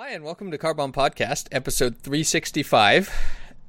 [0.00, 3.12] Hi, and welcome to Carbon Podcast, episode 365.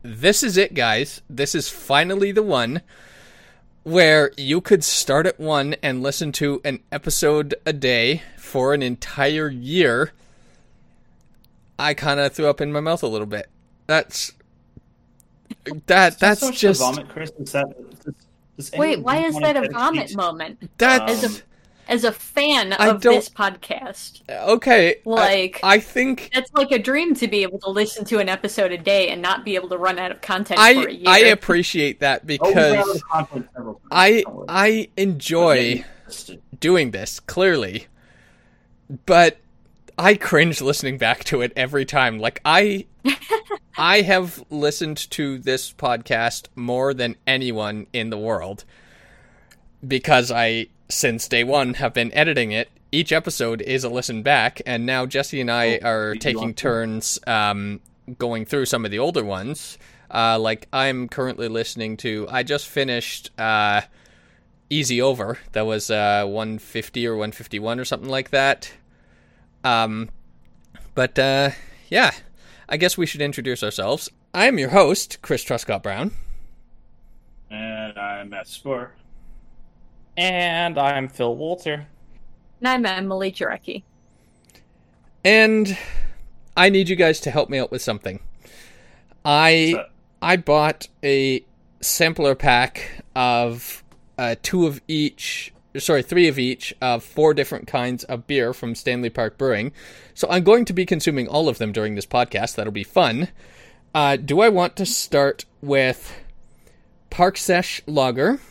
[0.03, 1.23] This is it, guys.
[1.27, 2.83] This is finally the one
[3.81, 8.83] where you could start at one and listen to an episode a day for an
[8.83, 10.11] entire year.
[11.79, 13.49] I kind of threw up in my mouth a little bit.
[13.87, 14.31] That's
[15.87, 16.19] that.
[16.19, 17.31] That's so just vomit, Chris.
[17.39, 17.65] Is that,
[18.05, 18.13] does-
[18.55, 20.69] does Wait, why is that a dedicate- vomit moment?
[20.77, 21.37] that's Um,
[21.89, 25.01] As a fan I of don't- this podcast, okay.
[25.03, 28.71] Like- I, think that's like a dream to be able to listen to an episode
[28.71, 31.03] a day and not be able to run out of content for a I year.
[31.07, 33.87] I appreciate that Oh, we ran out because of content several times.
[33.91, 35.83] I oh, I enjoy.
[36.59, 37.85] Doing this clearly
[39.05, 39.37] but
[39.97, 42.85] i cringe listening back to it every time like i
[43.77, 48.65] i have listened to this podcast more than anyone in the world
[49.87, 54.61] because i since day one have been editing it each episode is a listen back
[54.65, 57.79] and now jesse and i Oh, are taking turns um,
[58.17, 59.77] going through some of the older ones
[60.11, 63.81] uh, like i'm currently listening to i just finished uh,
[64.69, 65.39] easy over.
[65.53, 68.71] That was uh, 150 or 151 or something like that.
[69.63, 70.09] Um,
[70.93, 71.49] but uh,
[71.89, 72.11] yeah,
[72.67, 74.09] I guess we should introduce ourselves.
[74.31, 76.11] I am your host, Chris Truscott Brown.
[77.49, 78.91] And I'm Matt Spore.
[80.19, 81.87] And I'm Phil Walter.
[82.59, 83.83] And I'm Emily Jarecki.
[85.23, 85.77] And
[86.57, 88.19] I need you guys to help me out with something.
[89.23, 89.85] I
[90.21, 91.45] I bought a
[91.79, 93.81] sampler pack of
[94.17, 98.75] uh, two of each, sorry, three of each of four different kinds of beer from
[98.75, 99.71] Stanley Park Brewing.
[100.15, 102.55] So I'm going to be consuming all of them during this podcast.
[102.55, 103.29] That'll be fun.
[103.95, 106.13] Uh, do I want to start with
[107.09, 108.41] Park Sesh Lager,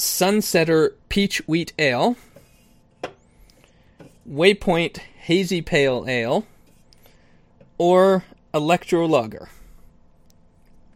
[0.00, 2.16] Sunsetter Peach Wheat Ale,
[4.28, 6.46] Waypoint Hazy Pale Ale,
[7.76, 9.50] or Electro Lager?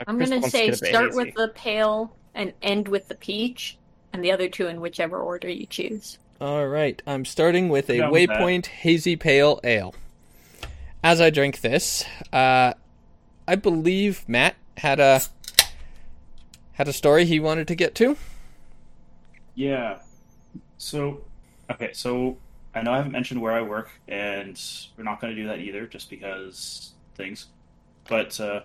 [0.06, 1.16] I'm gonna say get a bit start hazy.
[1.16, 3.76] with the pale and end with the peach,
[4.12, 6.18] and the other two in whichever order you choose.
[6.40, 8.30] All right, I'm starting with a Down with.
[8.30, 9.94] Waypoint Hazy Pale Ale.
[11.02, 12.72] As I drink this, uh,
[13.46, 15.20] I believe Matt had a
[16.72, 18.16] had a story he wanted to get to.
[19.54, 19.98] Yeah.
[20.78, 21.24] So,
[21.70, 22.38] okay, so
[22.74, 24.60] I know I haven't mentioned where I work, and
[24.96, 27.46] we're not going to do that either, just because things.
[28.08, 28.60] But, uh,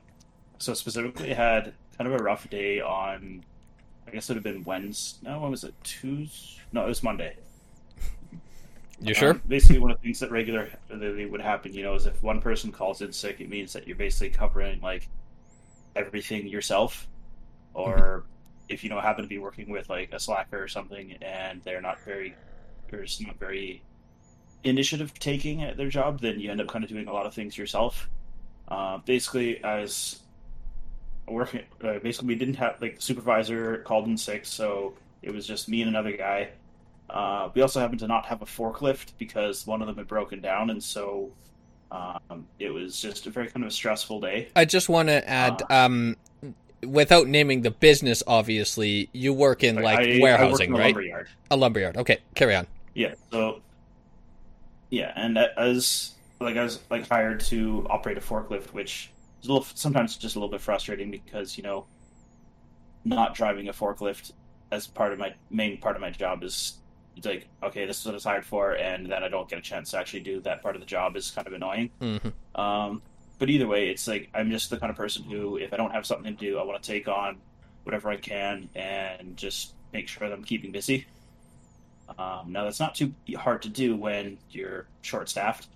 [0.58, 3.44] so specifically, I had kind of a rough day on,
[4.08, 5.30] I guess it would have been Wednesday.
[5.30, 5.74] No, when was it?
[5.84, 6.62] Tuesday?
[6.72, 7.38] No, it was Monday.
[9.02, 9.32] You sure?
[9.32, 12.42] Um, basically, one of the things that regularly would happen, you know, is if one
[12.42, 15.08] person calls in sick, it means that you're basically covering like
[15.96, 17.08] everything yourself,
[17.74, 18.26] or
[18.70, 21.82] if you know happen to be working with like a slacker or something, and they're
[21.82, 22.36] not very,
[22.94, 23.82] or just not very
[24.64, 27.34] initiative taking at their job, then you end up kind of doing a lot of
[27.34, 28.10] things yourself.
[28.68, 30.20] Uh, basically, as
[31.28, 35.46] working, uh, basically we didn't have like the supervisor called in sick, so it was
[35.48, 36.50] just me and another guy.
[37.10, 40.42] Uh, we also happened to not have a forklift because one of them had broken
[40.42, 41.32] down, and so
[41.92, 44.50] um, it was just a very kind of a stressful day.
[44.56, 46.18] I just want to add, Uh, um,
[46.86, 50.78] without naming the business, obviously, you work in like I, warehousing, I work in a
[50.78, 50.86] right?
[50.96, 51.30] lumberyard.
[51.52, 51.98] A lumberyard.
[51.98, 52.68] Okay, carry on.
[52.94, 53.16] Yeah.
[53.32, 53.62] So,
[54.90, 59.54] yeah, and as like I was like hired to operate a forklift, which is a
[59.54, 61.86] little sometimes just a little bit frustrating because you know,
[63.06, 64.32] not driving a forklift
[64.72, 66.80] as part of my main part of my job is
[67.16, 69.60] it's like okay, this is what I was hired for, and then I don't get
[69.60, 71.92] a chance to actually do that part of the job is kind of annoying.
[72.00, 73.02] hmm Um,
[73.40, 75.92] but either way, it's like I'm just the kind of person who, if I don't
[75.92, 77.38] have something to do, I want to take on
[77.84, 81.08] whatever I can and just make sure that I'm keeping busy.
[82.18, 85.68] Um, now, that's not too hard to do when you're short staffed.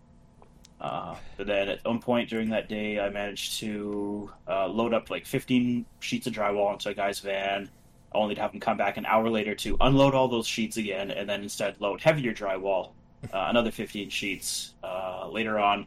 [0.81, 5.09] Uh, but then at one point during that day, I managed to uh, load up
[5.09, 7.69] like 15 sheets of drywall into a guy's van,
[8.13, 11.09] only to have him come back an hour later to unload all those sheets again,
[11.11, 12.89] and then instead load heavier drywall,
[13.33, 15.85] uh, another 15 sheets uh, later on.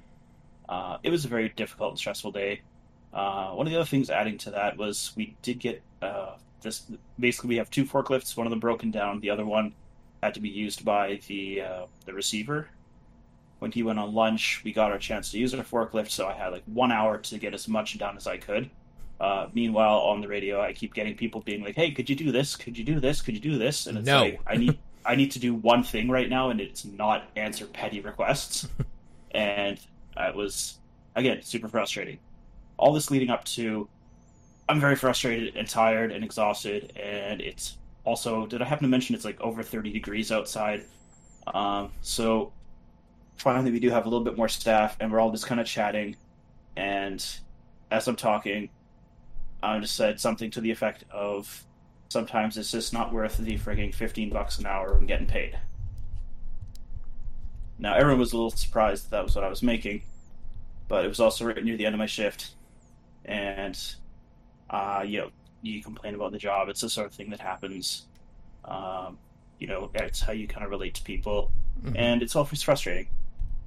[0.69, 2.61] Uh, it was a very difficult and stressful day.
[3.13, 6.83] Uh, one of the other things adding to that was we did get uh, this.
[7.19, 8.37] Basically, we have two forklifts.
[8.37, 9.21] One of them broken down.
[9.21, 9.75] The other one
[10.23, 12.69] had to be used by the uh, the receiver.
[13.59, 16.35] When he went on lunch, we got our chance to use our forklift, so I
[16.35, 18.69] had like one hour to get as much done as I could.
[19.19, 22.31] Uh, meanwhile, on the radio, I keep getting people being like, "Hey, could you do
[22.33, 22.55] this?
[22.55, 23.23] Could you do this?
[23.23, 24.23] Could you do this?" And it's No.
[24.25, 27.65] like, I need I need to do one thing right now, and it's not answer
[27.67, 28.69] petty requests.
[29.31, 29.79] and
[30.25, 30.79] it was
[31.15, 32.19] again super frustrating.
[32.79, 33.89] All this leading up to,
[34.69, 39.15] I'm very frustrated and tired and exhausted, and it's also did I happen to mention
[39.15, 40.85] it's like over 30 degrees outside.
[41.55, 42.53] Um, so
[43.37, 45.67] finally we do have a little bit more staff, and we're all just kind of
[45.67, 46.17] chatting.
[46.77, 47.25] And
[47.91, 48.69] as I'm talking,
[49.63, 51.65] I just said something to the effect of,
[52.09, 55.59] "Sometimes it's just not worth the frigging fifteen bucks an hour and getting paid."
[57.79, 60.03] Now everyone was a little surprised that, that was what I was making,
[60.89, 62.55] but it was also right near the end of my shift,
[63.25, 63.79] and
[64.71, 65.31] uh, you know,
[65.63, 66.69] you complain about the job.
[66.69, 68.07] It's the sort of thing that happens.
[68.65, 69.19] Um,
[69.59, 71.51] you know, it's how you kind of relate to people,
[71.83, 71.95] Mhm.
[71.97, 73.09] and it's always frustrating.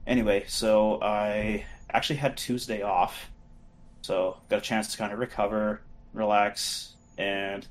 [0.07, 3.29] Anyway, so I actually had Tuesday off,
[4.01, 5.81] so got a chance to kind of recover,
[6.13, 7.67] relax, and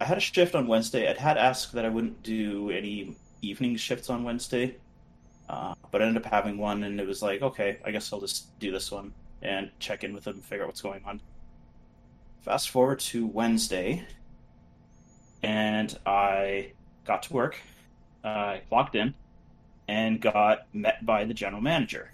[0.00, 1.08] I had a shift on Wednesday.
[1.08, 4.76] I'd had asked that I wouldn't do any evening shifts on Wednesday,
[5.52, 8.20] uh, but I ended up having one, and it was like, okay, I guess I'll
[8.20, 9.12] just do this one
[9.42, 11.20] and check in with them, figure out what's going on.
[12.40, 14.06] Fast forward to Wednesday,
[15.42, 16.72] and I
[17.04, 17.60] got to work.
[18.24, 19.14] I logged in
[19.88, 22.10] and got met by the general manager.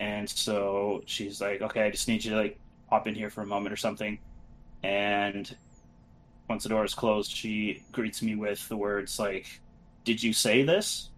[0.00, 2.58] And so she's like, "Okay, I just need you to like
[2.90, 4.18] hop in here for a moment or something."
[4.82, 5.56] And
[6.48, 9.60] once the door is closed, she greets me with the words like,
[10.04, 11.10] "Did you say this?"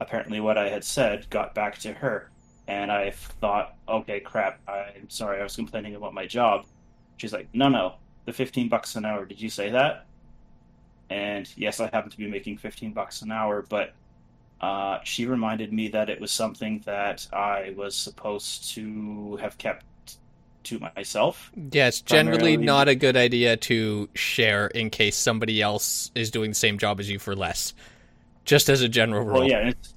[0.00, 2.30] Apparently, what I had said got back to her,
[2.68, 4.60] and I thought, "Okay, crap.
[4.68, 5.40] I'm sorry.
[5.40, 6.66] I was complaining about my job."
[7.18, 7.94] She's like, "No, no,
[8.24, 9.24] the fifteen bucks an hour.
[9.26, 10.06] Did you say that?"
[11.10, 13.94] And yes, I happen to be making fifteen bucks an hour, but
[14.60, 19.84] uh, she reminded me that it was something that I was supposed to have kept
[20.64, 21.50] to myself.
[21.72, 26.30] Yeah, it's generally Primarily- not a good idea to share in case somebody else is
[26.30, 27.74] doing the same job as you for less.
[28.50, 29.34] Just as a general rule.
[29.34, 29.94] Well, yeah, it's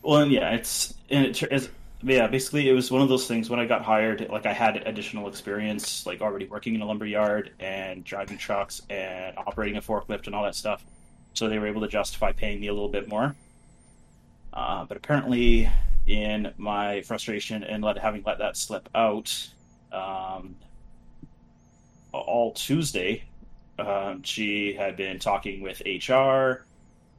[0.00, 1.68] well, yeah, it's and it is
[2.02, 2.28] yeah.
[2.28, 4.26] Basically, it was one of those things when I got hired.
[4.30, 8.80] Like I had additional experience, like already working in a lumber yard and driving trucks
[8.88, 10.82] and operating a forklift and all that stuff.
[11.34, 13.36] So they were able to justify paying me a little bit more.
[14.54, 15.68] Uh, but apparently,
[16.06, 19.46] in my frustration and let, having let that slip out,
[19.92, 20.56] um,
[22.14, 23.24] all Tuesday,
[23.78, 26.64] um, she had been talking with HR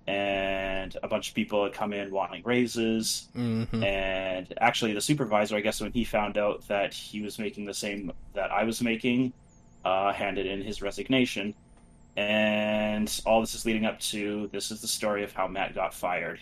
[0.08, 3.30] and a bunch of people had come in wanting raises.
[3.36, 3.84] Mhm.
[3.86, 7.74] And actually, the supervisor, I guess, when he found out that he was making the
[7.74, 9.34] same that I was making,
[9.86, 11.54] uh, handed in his resignation.
[12.18, 15.94] And all this is leading up to this is the story of how Matt got
[15.94, 16.40] fired.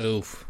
[0.00, 0.46] Oof.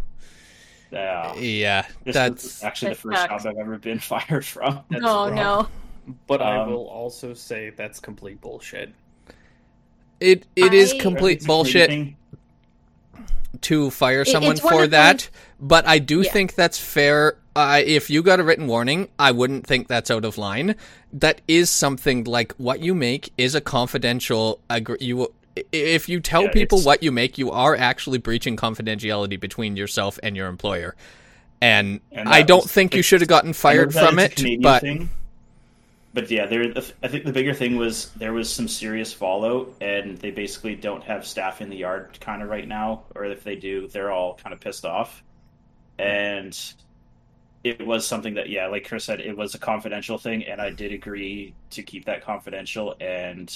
[0.92, 3.44] Uh, Yeah, this that's was actually the first sucks.
[3.44, 4.80] job I've ever been fired from.
[4.90, 5.34] That's oh rough.
[5.34, 5.68] no.
[6.26, 8.92] But I Um, will also say that's complete bullshit.
[10.18, 10.46] it.
[10.56, 12.16] It is I- complete bullshit thing.
[13.62, 15.28] To fire someone it's for of that,
[15.60, 16.32] but I do Yeah.
[16.32, 17.36] think that's fair.
[17.56, 20.76] Uh, if you got a written warning, I wouldn't think that's out of line.
[21.12, 24.60] That is something like what you make is a confidential.
[24.70, 25.32] Agree- you
[25.72, 29.76] if you tell Yeah, people it's- what you make, you are actually breaching confidentiality between
[29.76, 30.94] yourself and your employer.
[31.60, 34.80] And, And I don't was- think you should have gotten fired from it, Canadian but
[34.80, 35.10] thing,
[36.12, 36.72] but yeah, there.
[37.02, 41.04] I think the bigger thing was there was some serious fallout, and they basically don't
[41.04, 44.34] have staff in the yard kind of right now, or if they do, they're all
[44.34, 45.22] kind of pissed off,
[45.98, 46.58] and
[47.62, 50.70] it was something that yeah, like Chris said, it was a confidential thing, and I
[50.70, 53.54] did agree to keep that confidential, and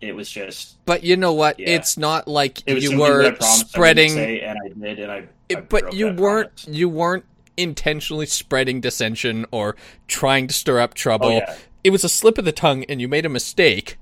[0.00, 1.58] it was just but you know what?
[1.58, 1.70] Yeah.
[1.70, 5.10] It's not like it you something that I were spreading say, and I did, and
[5.10, 5.28] I.
[5.50, 6.78] I but you weren't promise.
[6.78, 7.24] you weren't
[7.56, 9.76] intentionally spreading dissension or
[10.08, 11.28] trying to stir up trouble.
[11.28, 11.56] Oh, yeah.
[11.84, 13.98] It was a slip of the tongue and you made a mistake.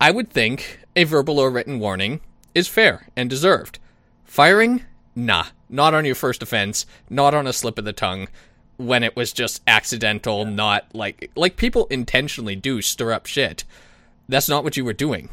[0.00, 2.20] I would think a verbal or written warning
[2.54, 3.78] is fair and deserved.
[4.24, 4.84] Firing?
[5.14, 8.28] Nah, not on your first offense, not on a slip of the tongue
[8.76, 13.64] when it was just accidental, not like like people intentionally do stir up shit.
[14.28, 15.28] That's not what you were doing.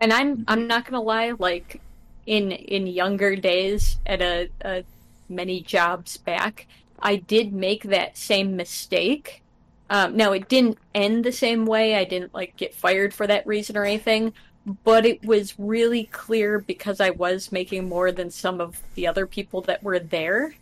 [0.00, 1.80] And I'm I'm not gonna lie, like
[2.24, 4.84] in in younger days at a, a
[5.28, 6.66] many jobs back,
[7.00, 9.42] I did make that same mistake.
[9.88, 11.94] Um, now it didn't end the same way.
[11.94, 14.32] I didn't like get fired for that reason or anything,
[14.84, 19.26] but it was really clear because I was making more than some of the other
[19.26, 20.54] people that were there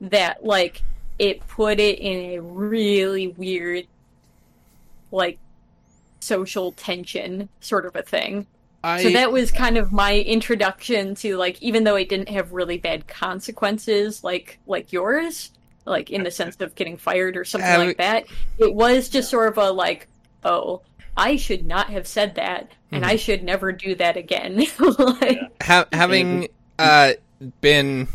[0.00, 0.82] that like
[1.18, 3.86] it put it in a really weird
[5.12, 5.38] like
[6.18, 8.46] social tension sort of a thing.
[8.82, 12.52] I So that was kind of my introduction to like even though it didn't have
[12.52, 15.50] really bad consequences like like yours,
[15.84, 18.24] like in the sense of getting fired or something Uh, like that,
[18.58, 20.08] it was just sort of a like,
[20.44, 20.82] oh,
[21.16, 24.64] I should not have said that and I should never do that again.
[24.78, 26.48] like, ha- having
[26.78, 27.12] uh
[27.60, 28.08] been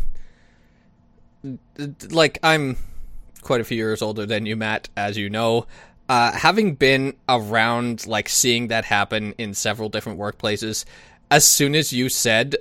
[2.10, 2.78] like I'm
[3.42, 5.68] quite a few years older than you, Matt, as you know.
[6.10, 10.86] Uh, having been around, like seeing that happen in several different workplaces,
[11.30, 12.56] as soon as you said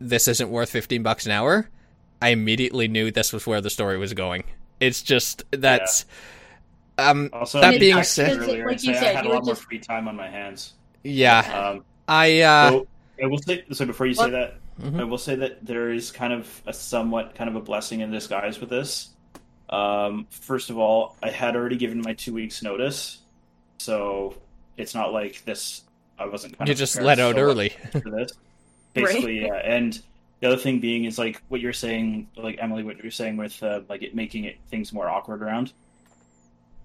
[0.00, 1.68] this isn't worth fifteen bucks an hour,
[2.20, 4.44] I immediately knew this was where the story was going.
[4.80, 6.04] It's just that's
[6.98, 9.38] um Also, That being texted said- earlier Like you said, I had you a were
[9.38, 10.74] lot more free time on my hands.
[11.04, 11.70] yeah.
[11.70, 12.86] Um, I uh so
[13.22, 14.32] I will say so before you say What?
[14.32, 15.00] that, Mhm.
[15.00, 18.10] I will say that there is kind of a somewhat kind of a blessing in
[18.10, 19.10] disguise with this.
[19.70, 23.18] Um, first of all, I had already given my two weeks notice,
[23.78, 24.34] so
[24.76, 25.82] it's not like this.
[26.18, 27.70] I wasn't kind you of just let out so early.
[27.92, 28.32] for this.
[28.94, 29.54] Basically, yeah.
[29.56, 30.00] And
[30.40, 33.62] the other thing being is like what you're saying, like Emily, what you're saying with
[33.62, 35.72] uh, like it making it things more awkward around.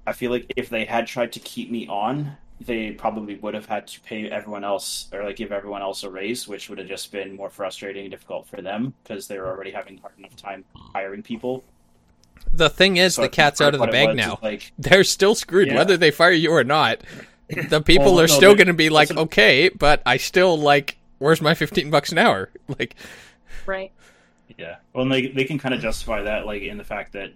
[0.05, 3.65] I feel like if they had tried to keep me on, they probably would have
[3.65, 6.87] had to pay everyone else or like give everyone else a raise, which would have
[6.87, 10.35] just been more frustrating and difficult for them because they were already having hard enough
[10.35, 11.63] time hiring people.
[12.53, 14.39] The thing is, So the cat's out of the bag was now.
[14.41, 15.75] Like, They're still screwed, Yeah.
[15.75, 17.01] whether they fire you or not.
[17.69, 20.97] The people Well, are no, still going to be like, okay, but I still like,
[21.19, 22.49] where's my fifteen bucks an hour?
[22.79, 22.95] Like,
[23.65, 23.91] Right.
[24.57, 24.77] Yeah.
[24.93, 27.31] Well, and they they can kind of justify that, like in the fact that,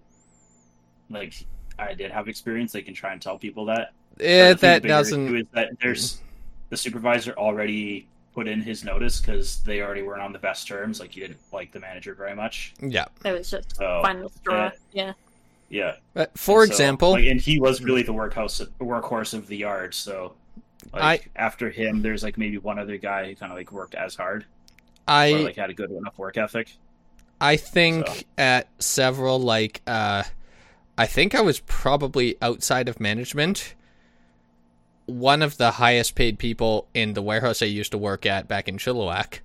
[1.10, 1.34] like,
[1.80, 2.72] I did have experience.
[2.72, 3.94] They can try and tell people that.
[4.18, 5.36] But I think that the bigger issue doesn't.
[5.38, 6.26] Is that there's mm-hmm.
[6.70, 11.00] the supervisor already put in his notice because they already weren't on the best terms.
[11.00, 12.74] Like, he didn't like the manager very much.
[12.80, 13.06] Yeah.
[13.26, 14.70] It was just So final straw.
[14.94, 15.14] Yeah.
[15.70, 15.96] yeah.
[16.14, 18.08] But uh, for And so, example, like, and he was really mm.
[18.08, 19.96] the workhorse workhorse of the yard.
[19.96, 20.36] So,
[20.94, 24.14] like, after him, there's like maybe one other guy who kind of like worked as
[24.14, 24.46] hard
[25.08, 26.70] I or like had a good enough work ethic.
[27.40, 28.24] I think So.
[28.38, 30.24] at several like uh
[30.98, 33.76] I think I was probably outside of management
[35.08, 38.68] one of the highest paid people in the warehouse I used to work at back
[38.68, 39.40] in Chilliwack.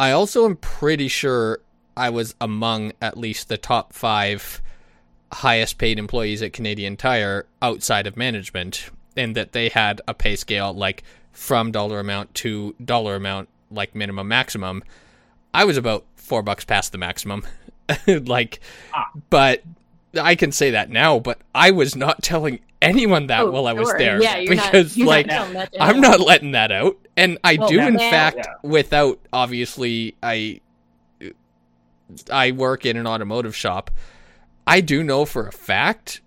[0.00, 1.60] I also am pretty sure
[1.96, 4.60] I was among at least the top 5
[5.32, 10.34] highest paid employees at Canadian Tire outside of management and that they had a pay
[10.36, 14.82] scale like from dollar amount to dollar amount like minimum maximum.
[15.54, 17.44] I was about 4 bucks past the maximum.
[18.06, 18.60] like
[18.94, 19.06] Ah.
[19.30, 19.62] but
[20.20, 23.72] I can say that now, but I was not telling anyone that Oh, while I
[23.72, 23.98] was sure.
[23.98, 26.96] there Yeah, you're not- because you're not like telling that I'm not letting that out.
[27.16, 28.44] And I Well, do, in now- fact, Yeah.
[28.62, 30.60] without obviously, I
[32.32, 33.90] I work in an automotive shop.
[34.66, 36.20] I do know for a fact,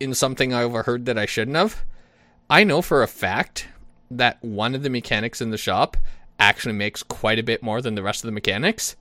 [0.00, 1.84] in something I overheard that I shouldn't have.
[2.50, 3.68] I know for a fact
[4.10, 5.96] that one of the mechanics in the shop
[6.42, 8.96] actually makes quite a bit more than the rest of the mechanics.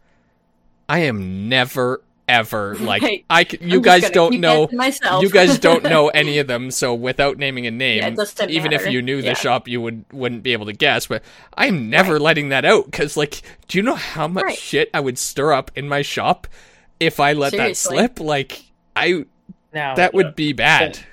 [0.90, 3.26] I am never ever like Right.
[3.30, 3.44] I.
[3.44, 5.24] c- I'm You just guys don't know that to myself.
[5.24, 8.50] you guys don't know any of them, so without naming a name, Yeah, it doesn't
[8.50, 9.34] even if you knew the Yeah.
[9.34, 11.08] shop, you would wouldn't be able to guess.
[11.08, 11.24] But
[11.56, 14.58] I'm never letting that out because, like, do you know how much Right.
[14.58, 16.48] shit I would stir up in my shop
[17.00, 17.98] if I let Seriously.
[17.98, 18.20] that slip?
[18.26, 18.64] Like,
[18.96, 19.26] I
[19.74, 20.32] Now that would yeah.
[20.36, 20.92] be bad.
[20.94, 21.06] But-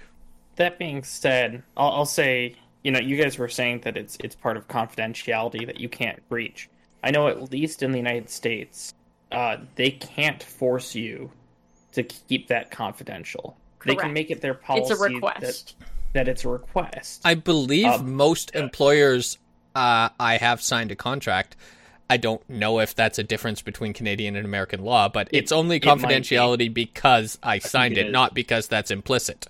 [0.56, 4.34] that being said, I'll, I'll say, you know, you guys were saying that it's it's
[4.34, 6.68] part of confidentiality that you can't breach.
[7.02, 8.94] I know at least in the United States,
[9.32, 11.30] uh, they can't force you
[11.92, 13.56] to keep that confidential.
[13.84, 14.92] They can make it their policy.
[14.92, 15.74] It's a request.
[15.78, 17.22] That, that it's a request.
[17.24, 18.62] I believe Um, most yeah.
[18.62, 19.38] employers
[19.74, 21.56] uh, I have signed a contract.
[22.10, 25.52] I don't know if that's a difference between Canadian and American law, but It- it's
[25.52, 25.88] only it be.
[25.88, 28.12] confidentiality because I signed it it, is.
[28.12, 29.46] not because that's implicit.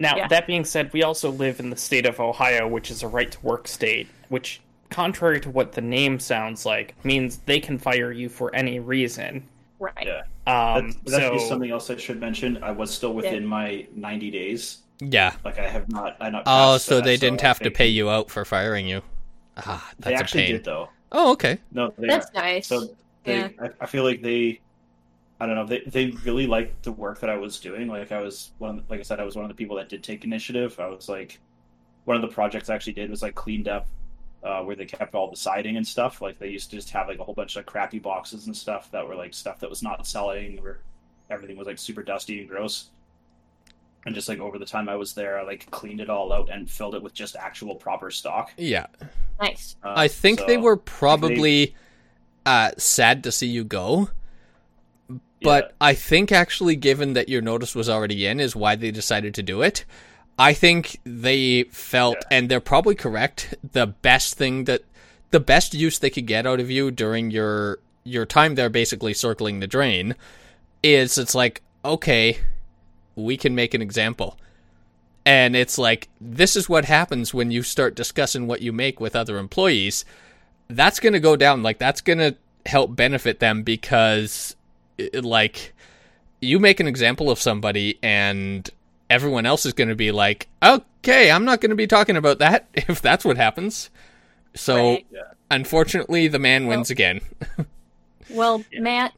[0.00, 0.28] Now, Yeah.
[0.28, 3.30] that being said, we also live in the state of Ohio, which is a right
[3.30, 8.12] to work state, which, contrary to what the name sounds like, means they can fire
[8.12, 9.42] you for any reason.
[9.80, 10.06] Right.
[10.06, 10.22] Yeah.
[10.46, 12.62] Um, That's, that's so, just something else I should mention.
[12.62, 14.78] I was still within my 90 days.
[15.00, 15.34] Yeah.
[15.44, 16.16] Like I have not.
[16.20, 16.42] I not.
[16.46, 19.02] Oh, so that, they didn't I have to pay you out for firing you.
[19.58, 20.52] Ah, They that's a actually pain.
[20.52, 20.88] did though.
[21.12, 21.58] Oh, okay.
[21.72, 22.42] No, they That's are.
[22.42, 22.66] nice.
[22.66, 22.88] So
[23.24, 23.48] they, Yeah.
[23.60, 24.60] I, I feel like they,
[25.40, 27.88] I don't know, they they really liked the work that I was doing.
[27.88, 29.76] Like I was one, of the, like I said, I was one of the people
[29.76, 30.78] that did take initiative.
[30.80, 31.38] I was like,
[32.04, 33.86] one of the projects I actually did was like cleaned up
[34.42, 36.20] uh, where they kept all the siding and stuff.
[36.20, 38.90] Like they used to just have like a whole bunch of crappy boxes and stuff
[38.90, 40.80] that were like stuff that was not selling, or
[41.30, 42.90] everything was like super dusty and gross.
[44.06, 46.48] And just like over the time I was there, I like cleaned it all out
[46.50, 48.52] and filled it with just actual proper stock.
[48.56, 48.86] Yeah.
[49.40, 49.76] nice.
[49.82, 51.74] Uh, I think they were probably
[52.46, 54.08] uh, sad to see you go.
[55.42, 59.34] But I think actually, given that your notice was already in, is why they decided
[59.34, 59.84] to do it.
[60.38, 62.38] I think they felt, Yeah.
[62.38, 64.82] and they're probably correct, the best thing that
[65.30, 69.12] the best use they could get out of you during your your time there, basically
[69.14, 70.14] circling the drain,
[70.82, 72.38] is it's like okay,
[73.14, 74.38] we can make an example.
[75.24, 79.14] And it's like, this is what happens when you start discussing what you make with
[79.14, 80.04] other employees.
[80.68, 81.62] That's going to go down.
[81.62, 84.56] Like, that's going to help benefit them because,
[84.98, 85.74] it, like,
[86.40, 88.68] you make an example of somebody and
[89.10, 92.38] everyone else is going to be like, okay, I'm not going to be talking about
[92.40, 93.90] that if that's what happens.
[94.54, 95.06] So, Right.
[95.10, 95.20] Yeah.
[95.50, 97.20] unfortunately, the man wins again.
[98.30, 98.80] Well, Yeah.
[98.80, 99.14] Matt,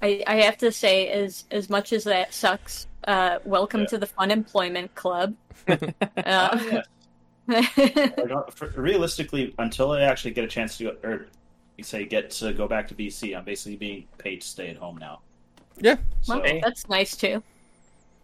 [0.00, 3.86] I, I have to say, as as much as that sucks, uh, welcome Yeah.
[3.88, 5.34] to the Fun Employment Club.
[6.16, 6.82] Uh,
[7.46, 7.62] yeah.
[7.76, 8.44] I
[8.76, 11.26] realistically, until I actually get a chance to go, or you
[11.84, 14.96] say get to go back to BC, I'm basically being paid to stay at home
[14.98, 15.20] now.
[15.80, 15.96] Yeah.
[16.22, 16.60] So Hey.
[16.62, 17.42] that's nice too.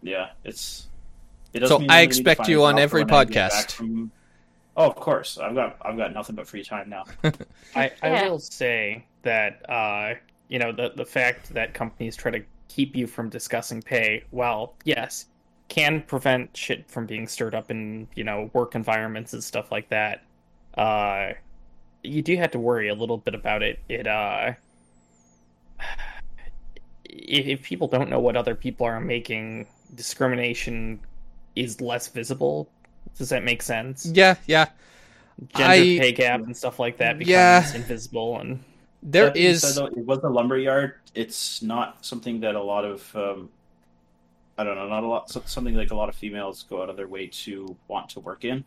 [0.01, 0.87] yeah, it's.
[1.53, 3.67] It So mean I really need to expect you on every when I get back
[3.67, 3.71] podcast.
[3.71, 4.11] From...
[4.75, 5.37] Oh, of course.
[5.37, 7.05] I've got I've got nothing but free time now.
[7.75, 8.27] I, I Yeah.
[8.29, 10.15] will say that uh,
[10.49, 14.75] you know the the fact that companies try to keep you from discussing pay, well,
[14.83, 15.27] yes,
[15.69, 19.87] can prevent shit from being stirred up in you know work environments and stuff like
[19.89, 20.23] that.
[20.77, 21.31] Uh,
[22.05, 23.79] you do have to worry a little bit about it.
[23.89, 24.53] It uh,
[27.05, 30.99] if, if people don't know what other people are making, discrimination
[31.55, 32.69] is less visible.
[33.17, 34.05] Does that make sense?
[34.05, 34.69] Yeah, yeah.
[35.55, 37.75] Gender I- pay gap and stuff like that becomes Yeah.
[37.75, 38.59] invisible and
[39.03, 40.95] There That said, it was a lumberyard.
[41.13, 43.49] It's not something that a lot of um,
[44.57, 45.29] I don't know, not a lot.
[45.29, 48.45] Something like a lot of females go out of their way to want to work
[48.45, 48.63] in.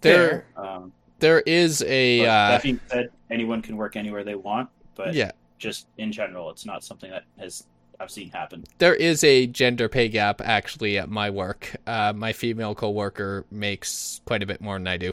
[0.00, 4.34] there Um, there is a but uh, that being said, anyone can work anywhere they
[4.34, 7.64] want, but yeah just in general, it's not something that has
[8.00, 8.64] I've seen happen.
[8.78, 11.76] there is a gender pay gap actually at my work.
[11.86, 15.12] Uh, my female coworker makes quite a bit more than I do.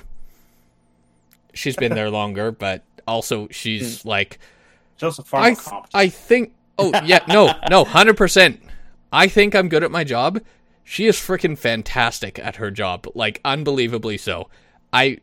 [1.54, 4.40] She's been there longer, but also she's like
[4.96, 6.54] It's also far I th- I think.
[6.80, 8.60] Oh yeah, no, no, hundred percent.
[9.14, 10.42] I think I'm good at my job.
[10.84, 14.50] She is freaking fantastic at her job, like unbelievably so.
[14.92, 15.20] I,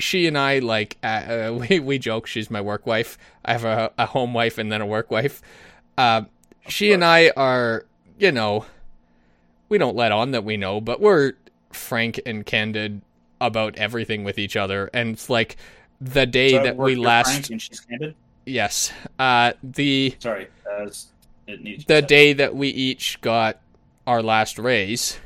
[0.00, 2.26] she and I like uh, uh, we we joke.
[2.26, 3.18] She's my work wife.
[3.44, 5.42] I have a, a home wife and then a work wife.
[5.98, 6.22] Uh,
[6.68, 7.86] she and I are,
[8.18, 8.66] you know,
[9.68, 11.32] we don't let on that we know, but we're
[11.72, 13.02] frank and candid
[13.40, 14.90] about everything with each other.
[14.94, 15.56] And it's like
[16.00, 18.14] the day So that we last, frank and she's candid.
[18.46, 20.48] yes, uh, the Sorry,
[21.46, 23.60] needs the day that we each got
[24.06, 25.18] our last raise,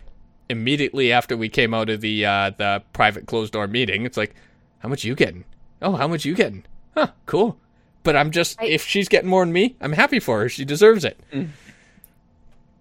[0.49, 4.35] immediately after we came out of the uh, the private closed door meeting, it's like,
[4.81, 5.45] how much you getting?
[5.83, 6.65] Oh, how much you getting?
[6.95, 7.59] Huh, cool.
[8.03, 10.49] But I'm just I- if she's getting more than me, I'm happy for her.
[10.49, 11.19] She deserves it.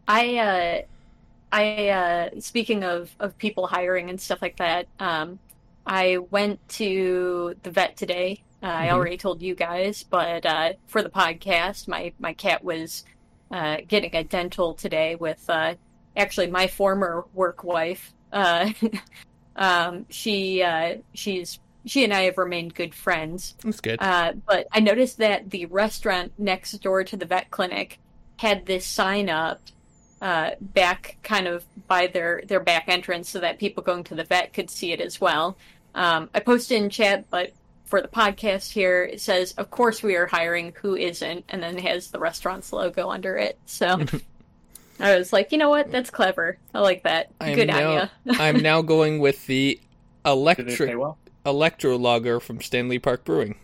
[0.08, 0.82] I uh
[1.52, 5.40] I uh speaking of of people hiring and stuff like that, um
[5.86, 8.44] I went to the vet today.
[8.62, 8.94] Uh, I Mhm.
[8.94, 13.04] already told you guys, but uh for the podcast, my my cat was
[13.52, 15.76] uh getting a dental today with uh
[16.16, 18.14] actually my former work wife.
[18.32, 18.72] Uh
[19.56, 23.56] um she uh she's she and I have remained good friends.
[23.64, 24.02] That's good.
[24.02, 28.00] Uh, but I noticed that the restaurant next door to the vet clinic
[28.38, 29.62] had this sign up
[30.22, 34.24] uh, back kind of by their, their back entrance so that people going to the
[34.24, 35.58] vet could see it as well.
[35.96, 37.54] Um, I posted in chat, but
[37.86, 41.46] for the podcast here, it says, Of course we are hiring, who isn't?
[41.50, 43.58] And then it has the restaurant's logo under it.
[43.66, 44.00] So
[45.00, 45.92] I was like, you know what?
[45.92, 46.58] That's clever.
[46.74, 47.32] I like that.
[47.40, 48.10] I am Good now- on.
[48.28, 49.82] I'm now going with the Do
[50.26, 51.18] they electric pay well?
[51.48, 53.58] Electro lager from Stanley Park Brewing.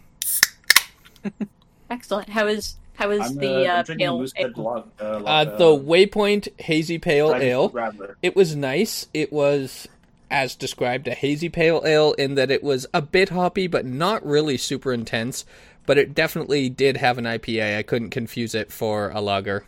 [1.90, 2.30] Excellent.
[2.30, 4.64] How is how is I'm, the uh, uh, I'm drinking pale Moosehead ale?
[4.64, 7.70] Log- uh, Uh, the uh, Waypoint Hazy Pale Ale.
[7.70, 8.16] Fruit Radler.
[8.22, 9.08] It was nice.
[9.14, 9.88] It was,
[10.30, 14.26] as described, a hazy pale ale in that it was a bit hoppy, but not
[14.26, 15.46] really super intense.
[15.86, 17.78] But it definitely did have an IPA.
[17.78, 19.66] I couldn't confuse it for a lager.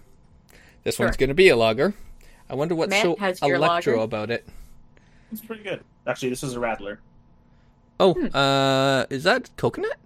[0.83, 1.93] This one's going to be a lager.
[2.49, 4.03] I wonder what's Matt, so electro lager?
[4.03, 4.47] about it.
[5.31, 5.83] It's pretty good.
[6.07, 6.99] Actually, this is a Radler.
[7.99, 8.35] Oh, Hmm.
[8.35, 9.97] uh, is that coconut?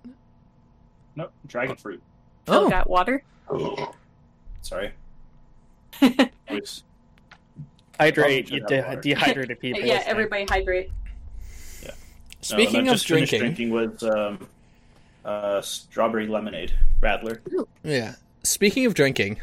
[1.15, 2.01] No, dragon fruit.
[2.45, 3.23] Phil Oh, got water.
[3.49, 3.93] Oh.
[4.61, 4.91] Sorry.
[6.01, 6.83] It's-
[7.99, 9.81] hydrate you de- dehydrated people.
[9.81, 10.09] yeah, listening.
[10.11, 10.89] everybody hydrate.
[11.83, 11.91] Yeah.
[12.41, 14.47] Speaking no, of just drinking, drinking was um,
[15.25, 17.39] uh, strawberry lemonade Radler.
[17.83, 18.15] Yeah.
[18.43, 19.41] Speaking of drinking,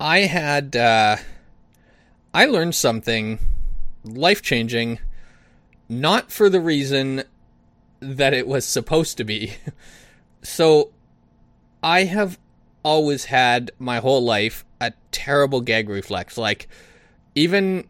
[0.00, 1.16] I had uh
[2.32, 3.38] I learned something
[4.04, 4.98] life changing
[6.00, 7.24] not for the reason
[8.00, 9.54] that it was supposed to be.
[10.42, 10.90] so
[11.82, 12.38] I have
[12.82, 16.36] always had my whole life a terrible gag reflex.
[16.38, 16.68] Like
[17.34, 17.84] even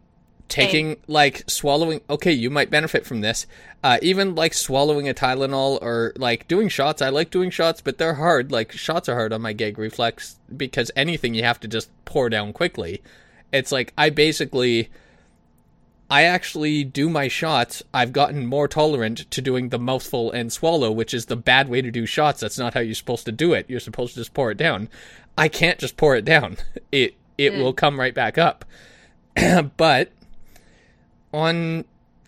[0.49, 3.47] taking like swallowing okay you might benefit from this
[3.83, 7.97] uh, even like swallowing a tylenol or like doing shots i like doing shots but
[7.97, 11.67] they're hard like shots are hard on my gag reflex because anything you have to
[11.67, 13.01] just pour down quickly
[13.51, 14.91] it's like i basically
[16.09, 17.81] i actually do my shots.
[17.93, 21.81] I've gotten more tolerant to doing the mouthful and swallow which is the bad way
[21.81, 22.41] to do shots.
[22.41, 23.65] That's not how you're supposed to do it.
[23.69, 24.89] You're supposed to just pour it down.
[25.37, 26.57] I can't just pour it down.
[26.91, 28.65] It it will come right back up.
[29.77, 30.11] But
[31.33, 31.85] on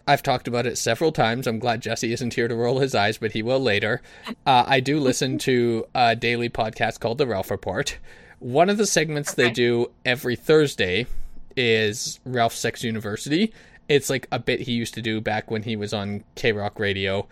[0.07, 1.47] I've talked about it several times.
[1.47, 4.01] I'm glad Jesse isn't here to roll his eyes, but he will later.
[4.45, 7.97] Uh, I do listen to a daily podcast called The Ralph Report,
[8.39, 11.07] One of the segments they do every Thursday
[11.55, 13.53] is Ralph Sex University.
[13.87, 17.27] It's like a bit he used to do back when he was on KROQ Radio.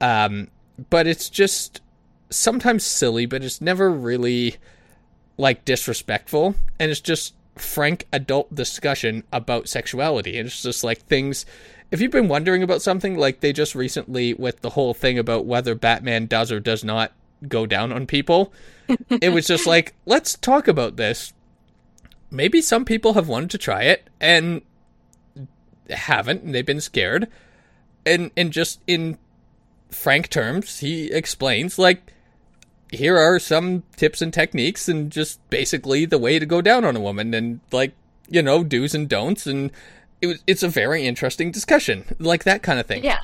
[0.00, 0.48] Um,
[0.90, 1.80] but it's just
[2.30, 4.56] sometimes silly, but it's never really
[5.36, 6.54] like disrespectful.
[6.78, 10.38] And it's just frank adult discussion about sexuality.
[10.38, 11.46] And it's just like things.
[11.90, 15.46] If you've been wondering about something, like they just recently, with the whole thing about
[15.46, 17.12] whether Batman does or does not
[17.48, 18.52] go down on people,
[19.10, 21.32] it was just like, let's talk about this.
[22.30, 24.62] Maybe some people have wanted to try it and
[25.90, 27.28] haven't, and they've been scared.
[28.04, 29.18] And and just in
[29.90, 32.12] frank terms, he explains like
[32.92, 36.94] here are some tips and techniques and just basically the way to go down on
[36.96, 37.92] a woman and like,
[38.28, 39.70] you know, do's and don'ts and
[40.20, 42.04] it was it's a very interesting discussion.
[42.18, 43.18] Like that kind of thing Yeah.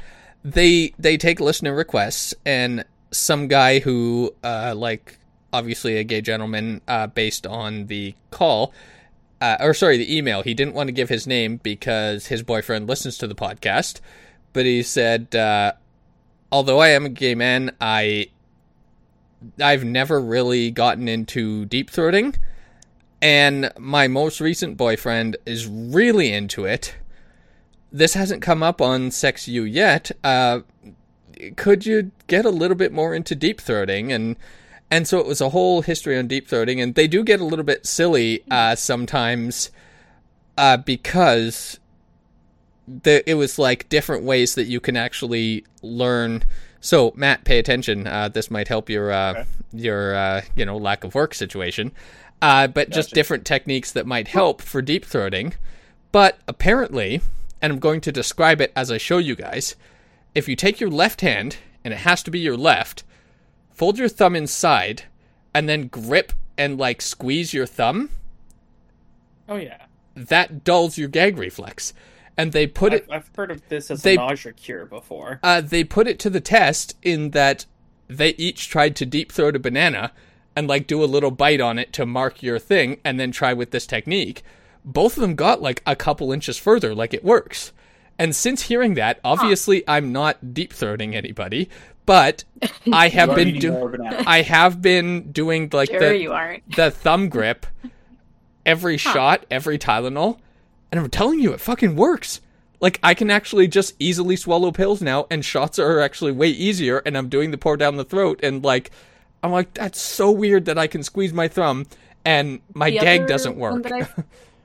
[0.45, 5.19] they they take listener requests and some guy who uh like
[5.53, 8.73] obviously a gay gentleman uh based on the call
[9.41, 10.43] uh, or sorry the email.
[10.43, 14.01] He didn't want to give his name because his boyfriend listens to the podcast
[14.53, 15.73] but he said uh
[16.51, 18.29] although i am a gay man i
[19.61, 22.37] i've never really gotten into deep throating
[23.23, 26.97] and my most recent boyfriend is really into it.
[27.93, 30.11] This hasn't come up on Sex U yet.
[30.25, 30.61] Uh,
[31.55, 34.13] could you get a little bit more into deep throating?
[34.13, 34.35] And
[34.93, 37.45] and so it was a whole history on deep throating and they do get a
[37.45, 39.71] little bit silly uh, sometimes
[40.57, 41.81] uh, because
[42.87, 46.45] the, it was like different ways that you can actually learn.
[46.81, 48.07] So matt pay attention.
[48.07, 49.45] Uh, this might help your uh, Okay.
[49.73, 51.91] your uh, you know lack of work situation.
[52.41, 55.55] Uh, but just different techniques that might help for deep throating.
[56.13, 57.21] But apparently
[57.63, 59.77] and i'm going to describe it as i show you guys
[60.35, 63.05] if you take your left hand and it has to be your left
[63.75, 65.05] fold your thumb inside
[65.55, 68.11] and then grip and like squeeze your thumb.
[69.49, 71.93] Oh yeah, that dulls your gag reflex.
[72.37, 75.39] And they put it I've, I've heard of this as they- a nausea cure before.
[75.43, 77.67] uh, they put it to the test in that
[78.09, 80.13] they each tried to deep throat a banana
[80.57, 83.53] and like do a little bite on it to mark your thing and then try
[83.53, 84.43] with this technique.
[84.85, 87.73] Both of them got like a couple inches further like it works.
[88.19, 91.69] And since hearing that obviously i'm not deep throating anybody
[92.07, 92.45] but
[92.93, 97.67] i have been doing i have been doing like Sure, the you the thumb grip
[98.65, 100.39] every shot, every Tylenol,
[100.91, 102.41] and I'm telling you, it fucking works.
[102.81, 106.99] Like I can actually just easily swallow pills now, and shots are actually way easier.
[106.99, 108.91] And I'm doing the pour down the throat, and like
[109.43, 111.87] I'm like that's so weird that I can squeeze my thumb
[112.25, 113.85] and my The gag doesn't work.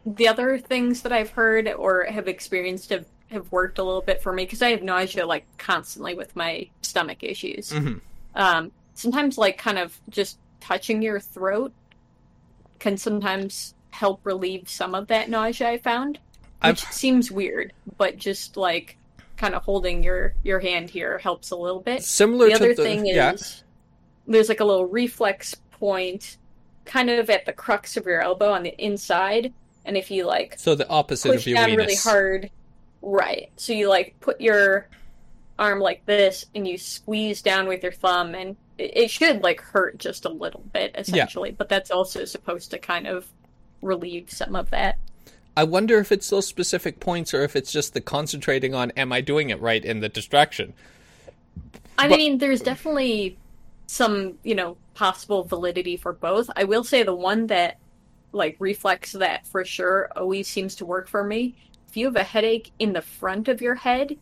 [0.05, 4.21] the other things that I've heard or have experienced have, have worked a little bit
[4.21, 7.71] for me because I have nausea like constantly with my stomach issues.
[7.71, 8.01] Mhm.
[8.35, 11.73] Um, sometimes, like, kind of just touching your throat
[12.79, 16.17] can sometimes help relieve some of that nausea I found,
[16.63, 18.97] which I've- seems weird, but just like
[19.37, 22.83] kind of holding your your hand here helps a little bit Similar the other the
[22.83, 23.63] thing is
[24.25, 26.37] there's like a little reflex point
[26.85, 29.53] kind of at the crux of your elbow on the inside
[29.85, 32.49] and if you like So the opposite push of your down really hard
[33.01, 34.87] right so you like put your
[35.59, 39.61] arm like this and you squeeze down with your thumb and it, it should like
[39.61, 43.27] hurt just a little bit essentially but that's also supposed to kind of
[43.81, 44.97] relieve some of that
[45.55, 49.11] I wonder if it's those specific points or if it's just the concentrating on am
[49.11, 50.75] I doing it right in the distraction.
[51.97, 53.39] I But- mean, there's definitely
[53.87, 56.47] some, you know, possible validity for both.
[56.55, 57.77] I will say the one that
[58.33, 61.55] like reflects that for sure always seems to work for me.
[61.87, 64.17] If you have a headache in the front of your head,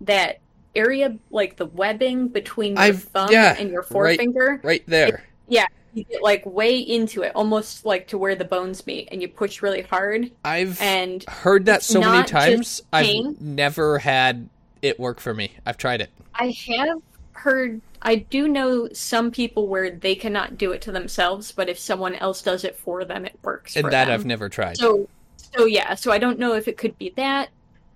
[0.00, 0.38] that
[0.74, 5.24] area like the webbing between your I've- thumb yeah, and your forefinger, Right there.
[5.48, 5.66] Yeah.
[5.94, 9.26] You get like way into it, almost like to where the bones meet, and you
[9.28, 12.82] push really hard I've and heard that so many times.
[12.92, 14.48] I've never had
[14.82, 15.52] it work for me.
[15.66, 16.10] I've tried it.
[16.34, 17.00] I have
[17.32, 21.78] heard I do know some people where they cannot do it to themselves, but if
[21.78, 23.74] someone else does it for them, it works.
[23.76, 24.14] And that them.
[24.14, 24.76] I've never tried.
[24.76, 25.08] So,
[25.56, 25.94] so yeah.
[25.94, 27.48] So I don't know if it could be that,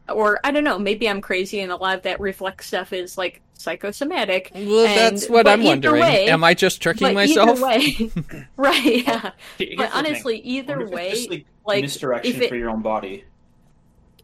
[0.09, 0.79] or I don't know.
[0.79, 4.51] Maybe I'm crazy, and a lot of that reflex stuff is like psychosomatic.
[4.55, 6.03] well, and- that's what I'm wondering.
[6.03, 7.51] way- Am I just tricking But myself?
[7.63, 8.11] either way,
[8.57, 8.85] right?
[9.07, 9.31] Yeah.
[9.59, 9.91] Here's But the thing.
[9.93, 13.25] honestly, either if way, just, like, like misdirection if it- for your own body.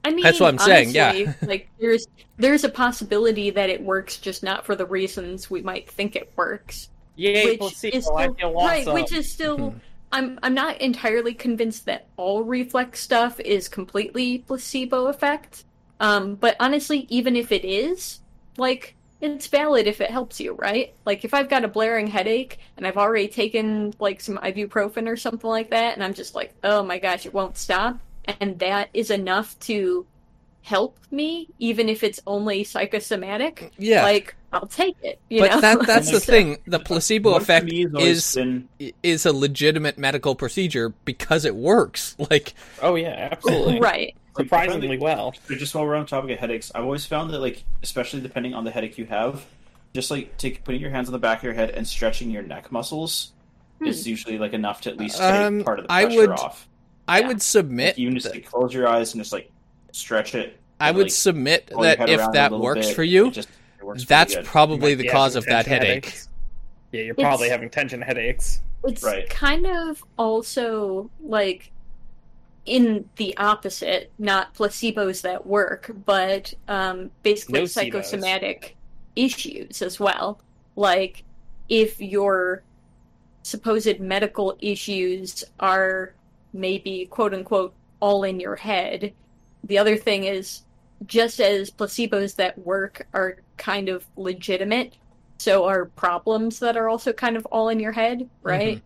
[0.04, 1.10] I mean, That's what I'm saying, yeah.
[1.10, 2.06] honestly, like there's
[2.38, 6.32] there's a possibility that it works, just not for the reasons we might think it
[6.36, 6.88] works.
[7.16, 7.96] Yay, which placebo!
[7.96, 9.70] is still right, which is still.
[9.72, 9.78] Hmm.
[10.12, 15.64] I'm I'm not entirely convinced that all reflex stuff is completely placebo effect.
[16.00, 18.20] Um, but honestly, even if it is,
[18.56, 20.94] like it's valid if it helps you, right?
[21.04, 25.16] Like if I've got a blaring headache and I've already taken like some ibuprofen or
[25.16, 27.98] something like that, and I'm just like, oh my gosh, it won't stop,
[28.40, 30.06] and that is enough to
[30.68, 33.72] help me, even if it's only psychosomatic.
[33.78, 34.02] Yeah.
[34.02, 35.18] Like I'll take it.
[35.30, 35.60] You but know?
[35.62, 36.58] that that's the thing.
[36.66, 38.68] The placebo One effect me has always is been-
[39.02, 42.16] is a legitimate medical procedure because it works.
[42.30, 42.52] Like
[42.82, 43.80] Oh yeah, absolutely.
[43.92, 44.14] right.
[44.36, 45.32] Surprisingly well.
[45.48, 48.54] Just while we're on the topic of headaches, I've always found that, like, especially depending
[48.54, 49.44] on the headache you have,
[49.94, 52.42] just like take putting your hands on the back of your head and stretching your
[52.44, 53.32] neck muscles
[53.80, 56.30] is usually like enough to at least take Um, part of the I pressure would-
[56.30, 56.68] off.
[57.08, 57.28] I Yeah.
[57.28, 59.50] would submit Like, you can just like, close your eyes and just like
[59.92, 60.58] stretch it.
[60.80, 62.96] I would like, submit that if that works bit.
[62.96, 63.48] for you, just
[63.82, 66.04] works that's probably You the cause of that headache.
[66.06, 66.28] headaches.
[66.92, 68.62] Yeah, you're probably It's- having tension headaches.
[68.84, 69.28] It's Right.
[69.28, 71.72] kind of also like
[72.64, 77.70] in the opposite, not placebos that work, but um, basically Nocebos.
[77.70, 78.76] psychosomatic
[79.16, 80.40] issues as well.
[80.76, 81.24] Like
[81.68, 82.62] if your
[83.42, 86.14] supposed medical issues are
[86.52, 89.12] maybe quote unquote all in your head,
[89.64, 90.62] the other thing is
[91.06, 94.94] just as placebos that work are kind of legitimate,
[95.38, 98.82] so are problems that are also kind of all in your head, right?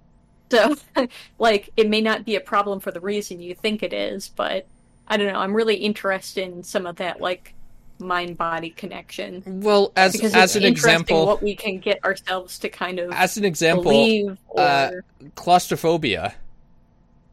[0.50, 0.76] So,
[1.38, 4.66] like, it may not be a problem for the reason you think it is, but
[5.08, 5.38] I don't know.
[5.38, 7.54] I'm really interested in some of that, like,
[7.98, 9.42] mind body connection.
[9.46, 12.98] Well, as Because as it's an interesting example, what we can get ourselves to kind
[12.98, 14.60] of as an example, believe or.
[14.60, 14.90] uh,
[15.34, 16.34] claustrophobia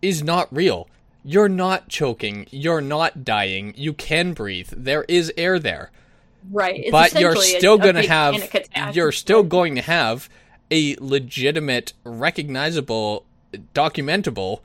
[0.02, 0.88] is not real.
[1.23, 2.47] You're not choking.
[2.49, 3.73] You're not dying.
[3.75, 4.69] You can breathe.
[4.75, 5.91] There is air there.
[6.51, 6.79] right.
[6.79, 10.29] It's but you're still a going to big have you're still going to have
[10.71, 13.25] a legitimate recognizable
[13.73, 14.62] documentable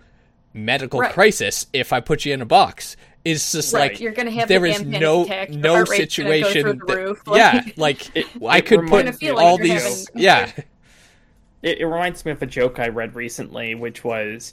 [0.53, 1.13] medical Right.
[1.13, 2.97] crisis if I put you in a box.
[3.25, 5.73] It's just Right, like you're gonna have there the is damn panic no attack, no
[5.77, 9.19] heart go through situation that- roof, yeah like- like It, I it could put reminds
[9.19, 10.53] feel me- like all these having- yeah
[11.63, 14.53] It, it reminds me of a joke I read recently, which was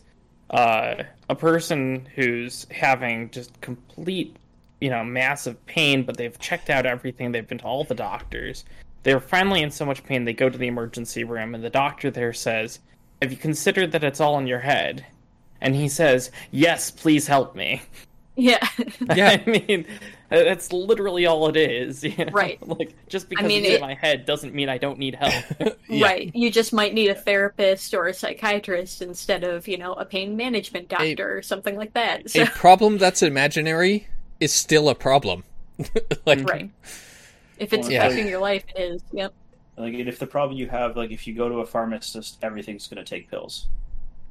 [0.51, 4.35] uh, a person who's having just complete,
[4.79, 7.31] you know, massive pain, but they've checked out everything.
[7.31, 8.65] They've been to all the doctors.
[9.03, 12.11] They're finally in so much pain, they go to the emergency room, and the doctor
[12.11, 12.79] there says,
[13.21, 15.05] Have you considered that it's all in your head?
[15.61, 17.81] And he says, Yes, please help me.
[18.35, 18.67] yeah.
[19.15, 19.41] Yeah.
[19.45, 19.85] I mean,
[20.29, 22.03] that's literally all it is.
[22.03, 22.31] you know?
[22.31, 22.65] Right.
[22.65, 25.33] Like, just because mean, it's it- in my head doesn't mean I don't need help.
[25.89, 26.07] Yeah.
[26.07, 26.31] Right.
[26.33, 30.37] You just might need a therapist or a psychiatrist instead of, you know, a pain
[30.37, 32.29] management doctor or something like that.
[32.29, 34.07] So, a problem that's imaginary
[34.39, 35.43] is still a problem
[36.25, 36.69] like right.
[37.57, 38.05] If it's Yeah.
[38.05, 39.03] affecting your life, it is.
[39.11, 39.33] Yep.
[39.77, 43.03] Like, if the problem you have, like, if you go to a pharmacist, everything's going
[43.03, 43.67] to take pills.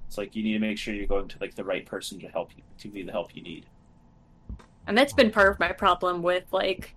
[0.09, 2.29] It's like you need to make sure you're going to like the right person to
[2.29, 3.67] help you to be the help you need.
[4.91, 6.97] And that's been part of my problem with, like,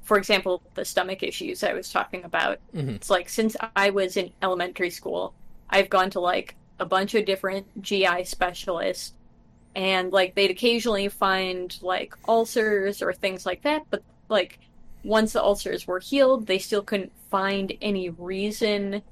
[0.00, 2.58] for example, the stomach issues I was talking about.
[2.74, 2.96] Mhm.
[2.96, 5.34] It's like since I was in elementary school,
[5.68, 9.12] I've gone to like a bunch of different GI specialists,
[9.76, 14.58] and like they'd occasionally find like ulcers or things like that, but like
[15.04, 19.02] once the ulcers were healed, they still couldn't find any reason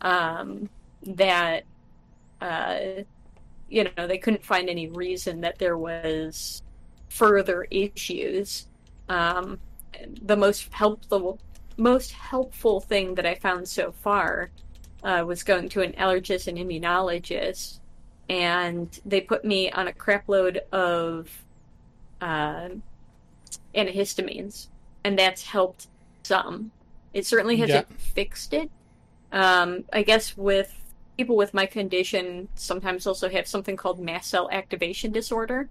[0.00, 0.68] um,
[1.04, 1.66] that
[2.40, 2.78] uh,
[3.68, 6.62] you know they couldn't find any reason that there was
[7.08, 8.66] further issues.
[9.08, 9.58] Um,
[10.22, 11.38] the most helpful
[11.76, 14.50] most helpful thing that I found so far
[15.02, 17.80] uh, was going to an allergist and immunologist,
[18.28, 21.28] and they put me on a crapload of
[22.20, 22.70] uh,
[23.74, 24.68] antihistamines,
[25.04, 25.88] and that's helped
[26.22, 26.70] some.
[27.12, 28.70] It certainly hasn't fixed it.
[29.32, 30.72] Um, I guess with
[31.16, 35.68] people with my condition, sometimes also have something called mast cell activation disorder,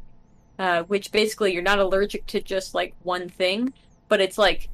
[0.59, 3.73] uh, which basically you're not allergic to just like one thing,
[4.07, 4.69] but it's like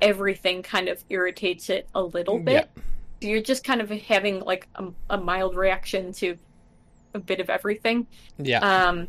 [0.00, 2.70] everything kind of irritates it a little bit.
[3.22, 6.36] So you're just kind of having like a, a mild reaction to
[7.14, 8.06] a bit of everything.
[8.38, 9.08] yeah Um,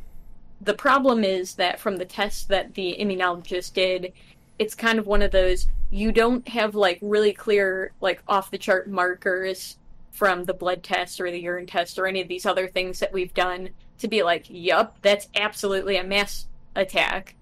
[0.62, 4.14] the problem is that from the test that the immunologist did,
[4.58, 8.58] it's kind of one of those you don't have like really clear, like off the
[8.58, 9.78] chart markers
[10.12, 13.12] from the blood test or the urine test or any of these other things that
[13.12, 17.36] we've done to be like, yup, that's absolutely a mass attack.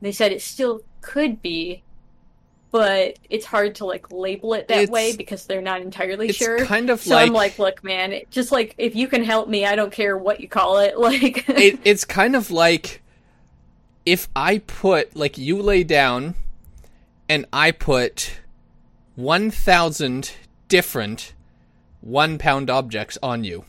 [0.00, 1.82] They said it still could be,
[2.70, 6.38] but it's hard to like label it that It's- way because they're not entirely it's
[6.38, 6.64] sure.
[6.66, 9.48] kind of So like, I'm like, look, man, it, just like if you can help
[9.48, 10.98] me, I don't care what you call it.
[10.98, 13.00] Like, it, it's kind of like
[14.04, 16.34] if I put like you lay down
[17.28, 18.38] and I put
[19.14, 20.32] 1000
[20.68, 21.32] different
[22.00, 23.64] 1 pound objects on you.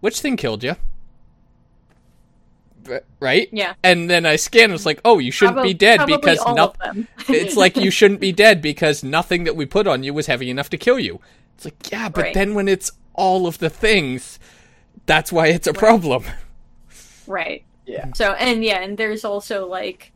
[0.00, 0.76] Which thing killed you?
[3.20, 3.48] Right?
[3.52, 3.74] Yeah.
[3.82, 4.72] And then I scanned.
[4.72, 7.08] It's like, oh, you shouldn't Probab- be dead because all no- of them.
[7.28, 10.50] it's like you shouldn't be dead because nothing that we put on you was heavy
[10.50, 11.20] enough to kill you.
[11.56, 12.34] It's like, yeah, but Right.
[12.34, 14.38] then when it's all of the things,
[15.06, 16.24] that's why it's a problem.
[17.26, 17.64] right.
[17.86, 18.10] Yeah.
[18.14, 20.12] So and yeah, and there's also like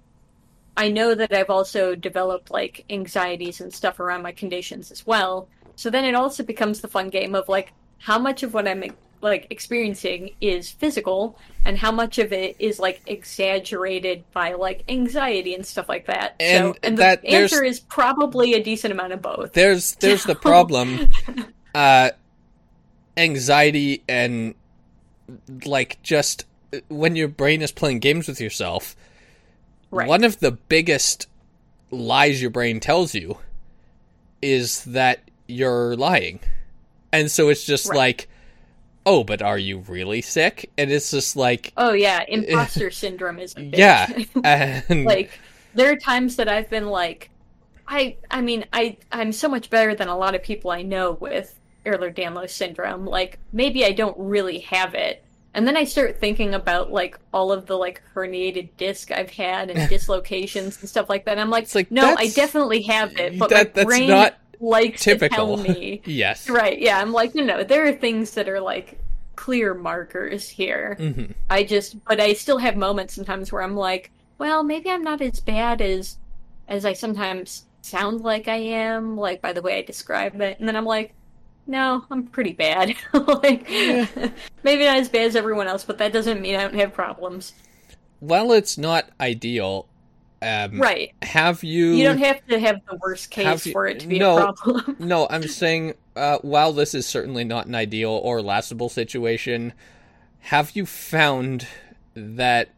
[0.76, 5.48] I know that I've also developed like anxieties and stuff around my conditions as well.
[5.76, 8.84] So then it also becomes the fun game of like how much of what I'm
[9.24, 15.54] like experiencing is physical and how much of it is like exaggerated by like anxiety
[15.54, 16.36] and stuff like that.
[16.40, 19.52] so And and that- the answer is probably a decent amount of both.
[19.54, 21.08] There's there's the problem.
[21.74, 22.10] Uh,
[23.16, 24.54] anxiety and
[25.66, 26.44] like just
[26.88, 28.94] when your brain is playing games with yourself.
[29.90, 30.08] Right.
[30.08, 31.26] One of the biggest
[31.90, 33.38] lies your brain tells you
[34.42, 36.40] is that you're lying.
[37.12, 37.96] And so it's just Right.
[37.96, 38.28] like,
[39.06, 40.70] oh, but are you really sick?
[40.78, 43.76] And it's just like, Oh yeah, imposter syndrome is a bitch.
[43.78, 44.08] yeah.
[44.88, 45.30] And like
[45.74, 47.30] there are times that I've been like
[47.86, 51.12] I I mean I I'm so much better than a lot of people I know
[51.12, 53.04] with Ehlers-Danlos syndrome.
[53.04, 55.22] Like maybe I don't really have it.
[55.56, 59.70] And then I start thinking about like all of the like herniated disc I've had
[59.70, 61.38] and dislocations and stuff like that.
[61.38, 65.02] I'm like, like, no, I definitely have it, but that- my that's brain not likes
[65.02, 65.56] typical.
[65.56, 66.02] to tell me.
[66.06, 66.48] yes.
[66.48, 66.78] right?
[66.78, 68.98] Yeah, I'm like, no, no, there are things that are like
[69.36, 70.96] clear markers here.
[70.98, 75.02] hmm I just, but I still have moments sometimes where I'm like, well, maybe I'm
[75.02, 76.18] not as bad as
[76.66, 80.66] as I sometimes sound like I am, like by the way I describe it, and
[80.66, 81.14] then I'm like,
[81.66, 82.94] no, I'm pretty bad.
[83.12, 86.92] like, maybe not as bad as everyone else, but that doesn't mean I don't have
[86.92, 87.52] problems.
[88.20, 89.88] While it's not ideal,
[90.44, 91.12] um, Right?
[91.22, 91.94] have you?
[91.94, 94.48] You don't have to have the worst case you- for it to be no.
[94.48, 94.96] a problem.
[95.00, 99.72] No, I'm saying uh, while this is certainly not an ideal or lastable situation,
[100.40, 101.66] have you found
[102.14, 102.70] that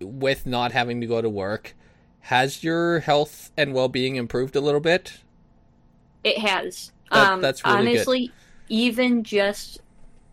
[0.00, 1.74] with not having to go to work,
[2.20, 5.18] has your health and well-being improved a little bit?
[6.22, 6.92] It has.
[7.10, 7.88] That- um, that's really good.
[7.88, 8.32] honestly,
[8.68, 9.80] even just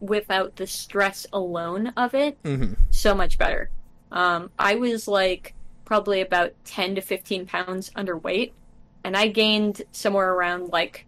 [0.02, 3.70] without the stress alone of it, hmm so much better.
[4.12, 5.55] Um, I was like
[5.86, 8.52] probably about 10 to 15 pounds underweight,
[9.04, 11.06] and I gained somewhere around like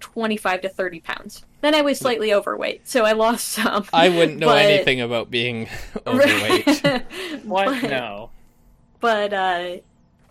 [0.00, 1.44] 25 to 30 pounds.
[1.60, 3.84] Then I was slightly overweight, so I lost some.
[3.92, 5.68] I wouldn't know But- anything about being
[6.06, 6.66] overweight.
[7.44, 7.80] What?
[7.82, 8.30] But- No.
[9.00, 9.76] but uh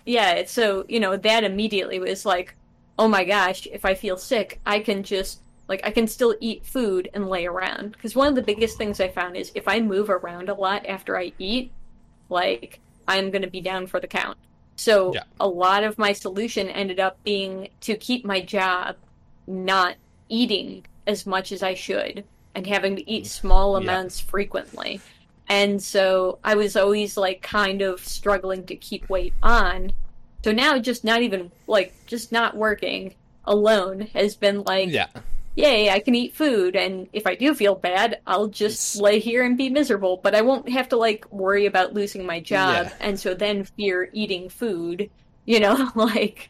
[0.05, 2.55] yeah so you know that immediately was like
[2.97, 6.65] oh my gosh if i feel sick i can just like i can still eat
[6.65, 9.79] food and lay around because one of the biggest things i found is if i
[9.79, 11.71] move around a lot after i eat
[12.29, 14.37] like i'm going to be down for the count
[14.75, 15.23] so Yeah.
[15.39, 18.95] a lot of my solution ended up being to keep my job
[19.47, 19.95] not
[20.29, 22.23] eating as much as i should
[22.55, 23.83] and having to eat small Yeah.
[23.83, 25.01] amounts frequently
[25.49, 29.91] and so I was always like kind of struggling to keep weight on.
[30.45, 35.07] So now just not even like just not working alone has been like yeah,
[35.55, 39.43] yay, I can eat food and if I do feel bad, I'll just lay here
[39.43, 42.93] and be miserable, but I won't have to like worry about losing my job Yeah.
[42.99, 45.09] and so then fear eating food,
[45.45, 46.49] you know, like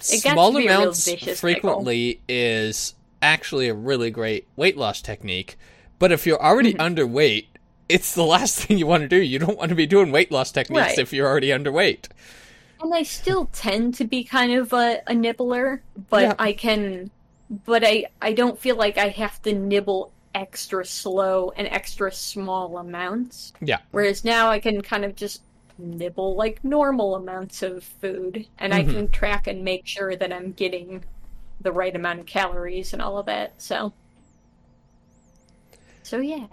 [0.00, 5.56] small to be a real amounts frequently is actually a really great weight loss technique.
[5.98, 6.94] But if you're already Mhm.
[6.96, 7.46] underweight,
[7.88, 9.16] it's the last thing you want to do.
[9.20, 10.98] You don't want to be doing weight loss techniques Right.
[10.98, 12.06] if you're already underweight.
[12.80, 16.34] And I still tend to be kind of a, a nibbler, but Yeah.
[16.38, 17.10] I can,
[17.50, 22.78] but I I don't feel like I have to nibble extra slow and extra small
[22.78, 23.52] amounts.
[23.60, 23.78] Yeah.
[23.90, 25.42] Whereas now I can kind of just
[25.78, 28.90] nibble like normal amounts of food, and I Mhm.
[28.92, 31.04] can track and make sure that I'm getting
[31.60, 33.60] the right amount of calories and all of that.
[33.60, 33.92] So,
[36.02, 36.46] so yeah.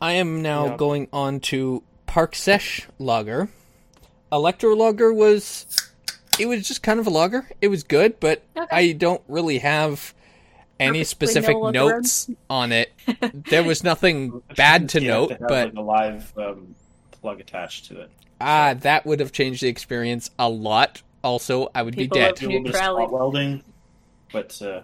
[0.00, 0.76] I am now Yeah.
[0.76, 3.48] going on to Park Sesh Lager.
[4.32, 5.66] Electro Lager was
[6.38, 7.48] it was just kind of a lager.
[7.60, 8.66] It was good, but Okay.
[8.70, 10.14] I don't really have
[10.78, 11.88] any Purposely specific middle of the road.
[11.96, 12.92] notes on it.
[13.48, 16.74] There was nothing bad to You note, have have, but like, a live um,
[17.12, 18.10] plug attached to it.
[18.40, 21.02] ah, that would have changed the experience a lot.
[21.24, 22.34] Also, I would People be dead.
[22.36, 23.62] Do a little bit of spot welding,
[24.32, 24.82] but uh,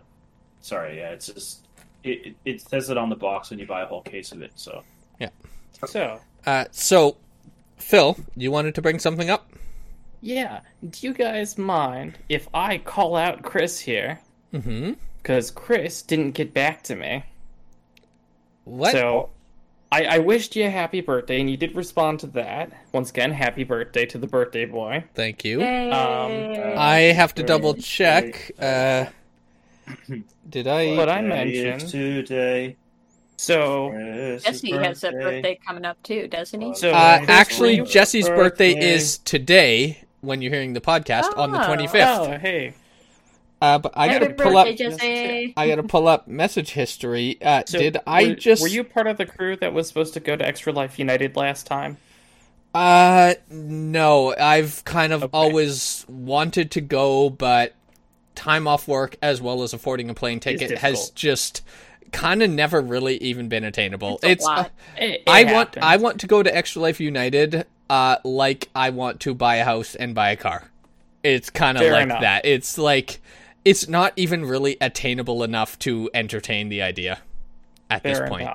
[0.61, 1.67] sorry, yeah, it's just
[2.03, 4.43] it, it, it says it on the box when you buy a whole case of
[4.43, 4.53] it.
[4.57, 4.83] So
[5.21, 5.29] yeah.
[5.87, 7.17] So, Uh, so,
[7.77, 9.53] Phil, you wanted to bring something up?
[10.23, 10.61] Yeah.
[10.89, 14.19] Do you guys mind if I call out Chris here?
[14.55, 14.93] Mm-hmm.
[15.23, 17.25] Because Chris didn't get back to me.
[18.65, 18.93] What?
[18.93, 19.31] So,
[19.93, 22.73] I, I wished you a happy birthday, and you did respond to that.
[22.93, 25.05] Once again, happy birthday to the birthday boy.
[25.15, 25.61] Thank you.
[25.61, 26.75] Yay.
[26.77, 28.53] I have to double check.
[28.59, 29.07] Uh,
[30.49, 30.97] did I?
[30.97, 32.77] But I mentioned- today.
[33.37, 33.91] So,
[34.43, 36.75] Jesse has a birthday coming up too, doesn't he?
[36.75, 38.93] So- Uh, actually, Jesse's birthday birthday.
[38.95, 41.67] is today when you're hearing the podcast on the Oh.
[41.75, 42.19] 25th.
[42.35, 42.75] oh, hey.
[43.61, 44.67] Uh, but I Happy gotta pull up.
[44.67, 45.55] birthday, Jesse.
[45.57, 47.39] I gotta pull up message history.
[47.41, 48.61] Uh, So did I were, just?
[48.63, 51.37] Were you part of the crew that was supposed to go to Extra Life United
[51.37, 51.97] last time?
[52.75, 54.35] Uh, no.
[54.37, 55.31] I've kind of Okay.
[55.33, 57.75] always wanted to go, but
[58.35, 61.63] time off work as well as affording a plane ticket has just
[62.13, 64.21] kind of never really even been attainable.
[64.23, 64.71] It's a lot.
[64.97, 65.77] It, it I want.
[65.79, 69.65] I want to go to Extra Life United uh like I want to buy a
[69.65, 70.71] house and buy a car.
[71.23, 72.21] It's kind of like enough.
[72.21, 72.45] that.
[72.47, 73.21] It's like
[73.65, 77.19] it's not even really attainable enough to entertain the idea
[77.91, 78.49] at this point.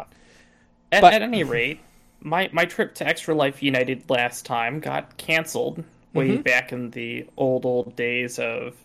[0.91, 1.79] At, But- at any rate,
[2.21, 5.83] my my trip to Extra Life United last time got canceled
[6.13, 6.43] way Mhm.
[6.43, 8.75] back in the old old days of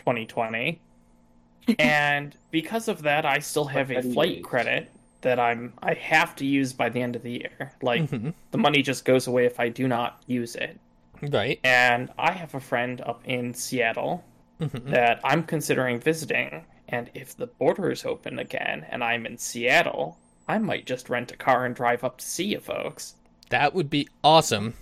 [0.00, 0.80] 2020,
[1.78, 4.44] and because of that, I still have a flight days.
[4.44, 4.90] credit
[5.22, 7.72] that I'm I have to use by the end of the year.
[7.82, 8.34] Like Mhm.
[8.50, 10.78] the money just goes away if I do not use it.
[11.22, 11.60] Right.
[11.62, 14.24] And I have a friend up in Seattle
[14.60, 14.90] Mhm.
[14.90, 16.64] that I'm considering visiting.
[16.88, 21.36] And if the borders open again and I'm in Seattle, I might just rent a
[21.36, 23.14] car and drive up to see you folks.
[23.50, 24.74] That would be awesome.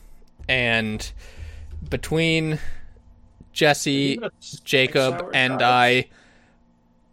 [0.49, 1.13] And
[1.91, 2.59] between
[3.53, 4.19] Jesse,
[4.65, 6.07] Jacob, and I,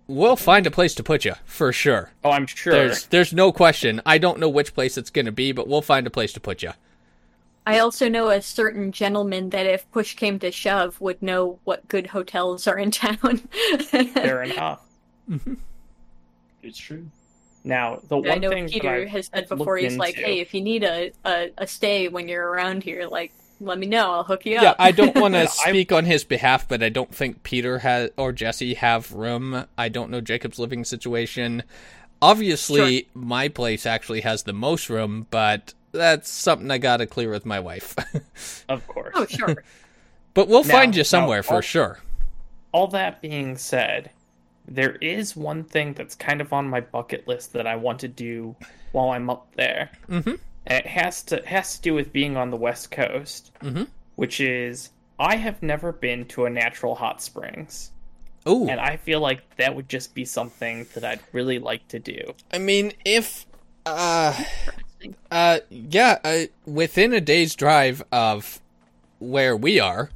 [0.07, 2.11] we'll find a place to put you for sure.
[2.23, 2.73] Oh, I'm sure.
[2.73, 4.01] There's there's no question.
[4.05, 6.39] I don't know which place it's going to be, but we'll find a place to
[6.39, 6.71] put you.
[7.65, 11.85] I also know a certain gentleman that, if push came to shove, would know what
[11.89, 13.37] good hotels are in town.
[13.79, 14.81] Fair enough.
[16.63, 17.05] It's true.
[17.63, 19.75] Now, the I one know thing Peter I've has said before.
[19.79, 22.83] looked He's like, into- "Hey, if you need a, a, a stay when you're around
[22.83, 24.11] here, like, let me know.
[24.13, 24.63] I'll hook you up.
[24.63, 24.73] Yeah.
[24.79, 28.31] I don't want to speak on his behalf, but I don't think Peter has or
[28.31, 29.65] Jesse have room.
[29.77, 31.63] I don't know Jacob's living situation.
[32.21, 37.29] Obviously, my place actually has the most room, but that's something I got to clear
[37.29, 37.95] with my wife.
[38.69, 39.13] of course.
[39.15, 39.63] oh, sure.
[40.33, 41.99] but we'll Now- find you now, somewhere for sure.
[42.71, 44.11] All that being said,
[44.67, 48.07] there is one thing that's kind of on my bucket list that I want to
[48.07, 48.55] do
[48.91, 49.89] while I'm up there.
[50.09, 50.39] Mhm.
[50.67, 53.87] And it has to has to do with being on the West Coast, Mhm.
[54.15, 54.89] which is
[55.19, 57.91] I have never been to a natural hot springs,
[58.45, 61.99] Oh, and I feel like that would just be something that I'd really like to
[61.99, 62.33] do.
[62.51, 63.45] I mean, if
[63.85, 64.43] uh,
[65.31, 68.59] uh, yeah, uh, within a day's drive of
[69.19, 70.09] where we are,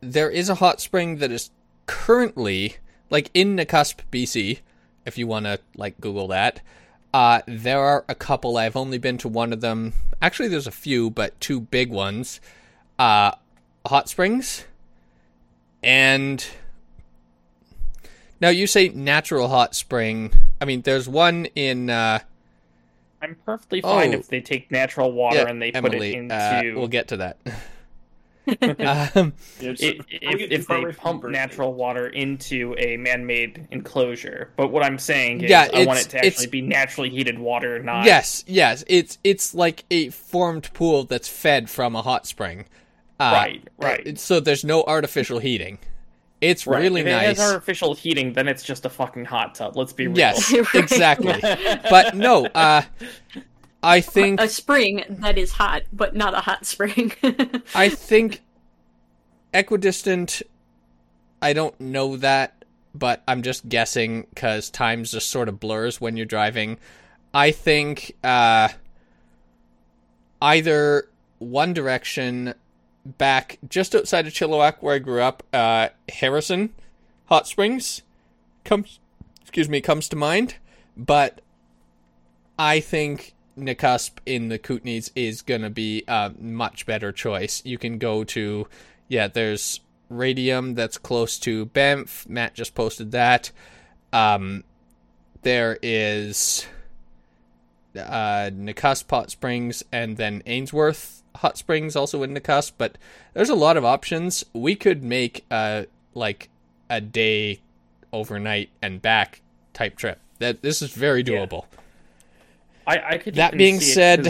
[0.00, 1.50] there is a hot spring that is
[1.86, 2.76] currently
[3.10, 4.58] like in Nakusp, BC.
[5.06, 6.60] If you want to like Google that,
[7.14, 8.56] uh, there are a couple.
[8.56, 9.92] I've only been to one of them.
[10.20, 12.40] Actually, there's a few, but two big ones.
[12.98, 13.32] Uh,
[13.86, 14.64] hot springs,
[15.82, 16.46] and
[18.40, 20.32] now you say natural hot spring.
[20.60, 21.90] I mean, there's one in.
[21.90, 22.20] Uh,
[23.20, 24.18] I'm perfectly fine Oh.
[24.18, 26.34] if they take natural water yeah, and they put it into.
[26.34, 27.38] uh, we'll get to that.
[28.48, 34.50] um, It's- i- don't if, if they pump natural water into a man-made enclosure.
[34.56, 37.78] But what I'm saying is, Yeah, I want it to actually be naturally heated water,
[37.82, 42.64] not yes, yes, it's it's like a formed pool that's fed from a hot spring.
[43.20, 44.18] Uh, Right, right.
[44.18, 45.78] So there's no artificial heating.
[46.40, 46.82] It's Right.
[46.82, 49.76] really if it has artificial heating, then it's just a fucking hot tub.
[49.76, 50.18] Let's be real.
[50.18, 51.38] Yes, exactly.
[51.88, 52.82] but no, uh,
[53.82, 57.12] I think a spring that is hot, but not a hot spring.
[57.74, 58.42] I think
[59.52, 60.42] equidistant.
[61.40, 62.64] I don't know that,
[62.94, 66.78] but I'm just guessing because times just sort of blurs when you're driving.
[67.34, 68.68] I think uh,
[70.40, 71.08] either
[71.38, 72.54] One Direction
[73.04, 76.70] back just outside of Chilliwack, where I grew up, uh, Harrison
[77.26, 78.02] Hot Springs
[78.64, 79.00] comes,
[79.40, 80.56] excuse me, comes to mind,
[80.96, 81.40] but
[82.58, 87.62] I think Nakusp in the Kootenays is gonna be a much better choice.
[87.64, 88.66] You can go to,
[89.08, 92.28] yeah, there's Radium that's close to Banff.
[92.28, 93.50] Matt just posted that.
[94.12, 94.64] Um,
[95.42, 96.66] there is
[97.96, 102.98] uh, Nakusp Hot Springs and then Ainsworth Hot Springs also in Nakusp, but
[103.34, 104.44] there's a lot of options.
[104.52, 105.84] We could make uh
[106.14, 106.50] like
[106.90, 107.60] a day
[108.12, 109.40] overnight and back
[109.72, 110.20] type trip.
[110.38, 111.22] That this is very
[111.72, 111.78] Yeah.
[112.86, 113.04] Doable.
[113.04, 113.34] I, I could.
[113.36, 114.28] That being see it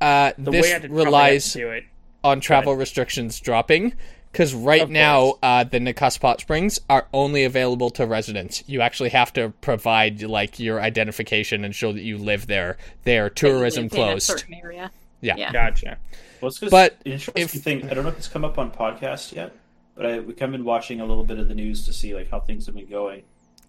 [0.00, 1.84] Uh, this way I did probably have relies do it.
[2.24, 3.94] on travel restrictions dropping
[4.32, 8.62] because right Of now uh, the Nakusp Hot Springs are only available to residents.
[8.68, 12.76] You actually have to provide like your identification and show that you live there.
[13.04, 14.44] There, tourism In closed.
[14.72, 14.88] Yeah.
[15.36, 15.50] Yeah.
[15.52, 15.98] Gotcha.
[16.40, 17.90] Well, it's 'cause But an interesting if- thing.
[17.90, 19.52] I don't know if it's come up on podcast yet,
[19.96, 22.30] but I, we have been watching a little bit of the news to see like
[22.30, 23.22] how things have been going.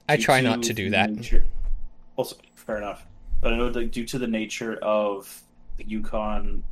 [0.08, 1.10] I try not to do that.
[2.16, 3.06] Also, fair enough.
[3.42, 5.42] But I know like due to the nature of
[5.78, 6.64] the Yukon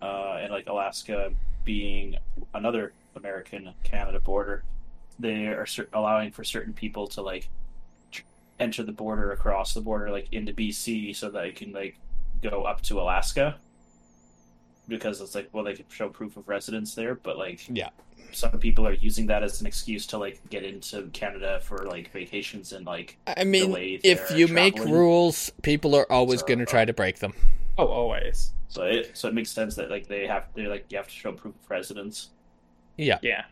[0.00, 1.32] uh, and like Alaska
[1.64, 2.16] being
[2.54, 4.64] another American Canada border,
[5.18, 7.48] they are cer- allowing for certain people to like
[8.10, 8.22] tr-
[8.58, 11.98] enter the border across the border like into BC so that they can like
[12.42, 13.56] go up to Alaska
[14.88, 17.90] because it's like well they can show proof of residence there, but like Yeah.
[18.32, 22.10] some people are using that as an excuse to like get into Canada for like
[22.12, 26.46] vacations and like I mean, Delayed if their you make rules, people are always So-
[26.46, 27.34] going to try to break them.
[27.78, 28.52] Oh, always.
[28.68, 31.12] so it so it makes sense that like they have they like you have to
[31.14, 32.30] show proof of residence.
[32.96, 33.18] Yeah.
[33.22, 33.44] Yeah.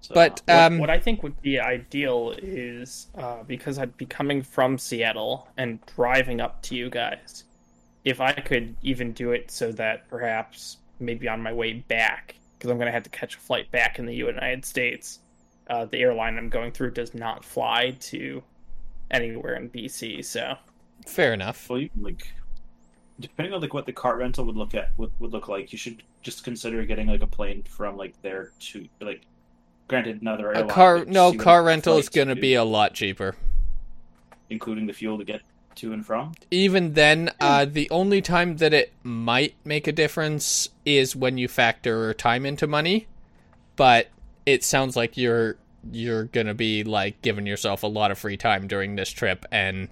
[0.00, 4.04] So, But What, um what I think would be ideal is uh, because I'd be
[4.06, 7.44] coming from Seattle and driving up to you guys.
[8.04, 12.70] If I could even do it so that perhaps maybe on my way back, because
[12.70, 15.20] I'm going to have to catch a flight back in the United States,
[15.70, 18.42] uh, the airline I'm going through does not fly to
[19.10, 20.24] anywhere in BC.
[20.24, 20.54] So
[21.06, 21.68] fair enough.
[21.70, 22.26] well, you can, like
[23.20, 25.78] depending on like what the car rental would look at would, would look like, you
[25.78, 29.22] should just consider getting like a plane from like there to like.
[29.88, 30.68] Granted, another A airline.
[30.70, 33.36] car no car rental is going to be a lot cheaper.
[34.48, 35.42] including the fuel to get
[35.76, 36.32] to and from.
[36.50, 41.48] Even then, uh, the only time that it might make a difference is when you
[41.48, 43.06] factor time into money.
[43.76, 44.08] But
[44.46, 45.56] it sounds like you're
[45.90, 49.88] you're gonna be like giving yourself a lot of free time during this trip, and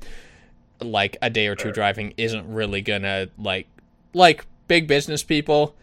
[0.81, 3.67] like a day or two driving isn't really gonna like
[4.15, 5.75] like big business people.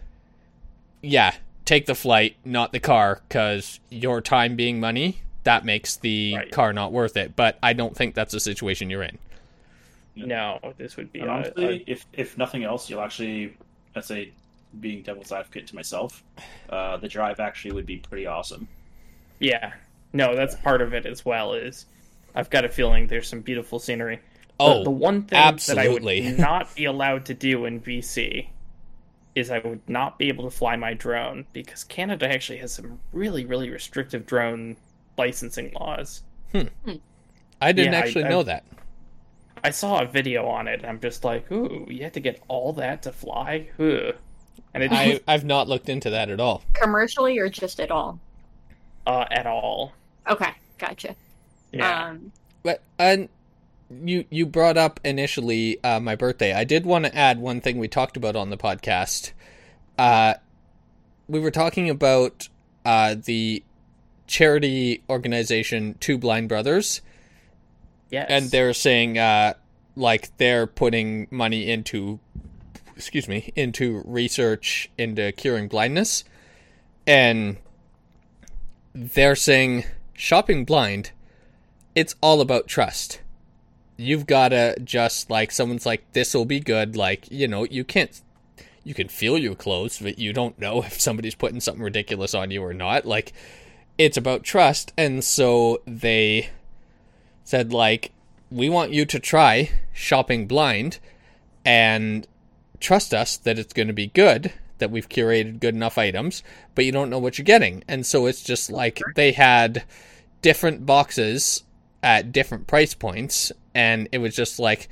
[1.01, 1.35] Yeah,
[1.65, 5.21] take the flight, not the car, because your time being money.
[5.43, 6.51] That makes the Right.
[6.51, 7.35] car not worth it.
[7.37, 9.17] But I don't think that's the situation you're in.
[10.25, 13.55] No, this would be And a, honestly, a- if if nothing else, you'll actually,
[13.95, 14.31] let's say,
[14.79, 16.23] being devil's advocate to myself,
[16.69, 18.67] uh, the drive actually would be pretty awesome.
[19.39, 19.73] yeah.
[20.13, 21.53] No, that's part of it as well.
[21.53, 21.85] Is
[22.33, 24.15] I've got a feeling there's some beautiful scenery.
[24.17, 24.21] The-
[24.59, 26.21] Oh, the one thing absolutely.
[26.21, 28.47] that I would not be allowed to do in BC
[29.35, 32.99] is I would not be able to fly my drone because Canada actually has some
[33.13, 34.77] really, really restrictive drone
[35.17, 36.23] licensing laws.
[36.55, 38.63] I didn't Yeah, actually I- know that.
[39.67, 42.41] I saw a video on it and I'm just like, ooh, you have to get
[42.47, 43.69] all that to fly?
[43.79, 44.15] Ugh.
[44.73, 46.63] And it I, I've not looked into that at all.
[46.73, 48.19] Commercially or just at all?
[49.05, 49.93] uh, at all.
[50.29, 51.15] Okay, gotcha.
[51.71, 52.09] Yeah.
[52.09, 52.31] Um,
[52.63, 53.29] But and
[53.89, 56.53] you you brought up initially uh, my birthday.
[56.53, 59.31] I did want to add one thing we talked about on the podcast.
[59.97, 60.35] Uh,
[61.27, 62.49] we were talking about
[62.85, 63.63] uh, the
[64.27, 67.01] charity organization Two Blind Brothers,
[68.09, 68.27] yes.
[68.29, 69.53] and they're saying uh,
[69.95, 72.19] like they're putting money into
[72.95, 76.23] excuse me into research into curing blindness.
[77.05, 77.57] And
[78.93, 81.11] they're saying shopping blind
[81.95, 83.21] it's all about trust.
[83.97, 86.95] You've got to just like someone's like this will be good.
[86.95, 88.21] Like you know you can't
[88.83, 92.51] you can feel your clothes but you don't know if somebody's putting something ridiculous on
[92.51, 93.05] you or not.
[93.05, 93.33] Like
[93.97, 94.93] it's about trust.
[94.97, 96.49] And so they
[97.47, 98.11] said like
[98.51, 100.99] we want you to try shopping blind
[101.63, 102.27] and
[102.81, 106.43] trust us that it's going to be good that we've curated good enough items
[106.75, 107.85] but you don't know what you're getting.
[107.87, 109.85] And so it's just like they had
[110.41, 111.63] different boxes
[112.03, 114.89] at different price points and it was just like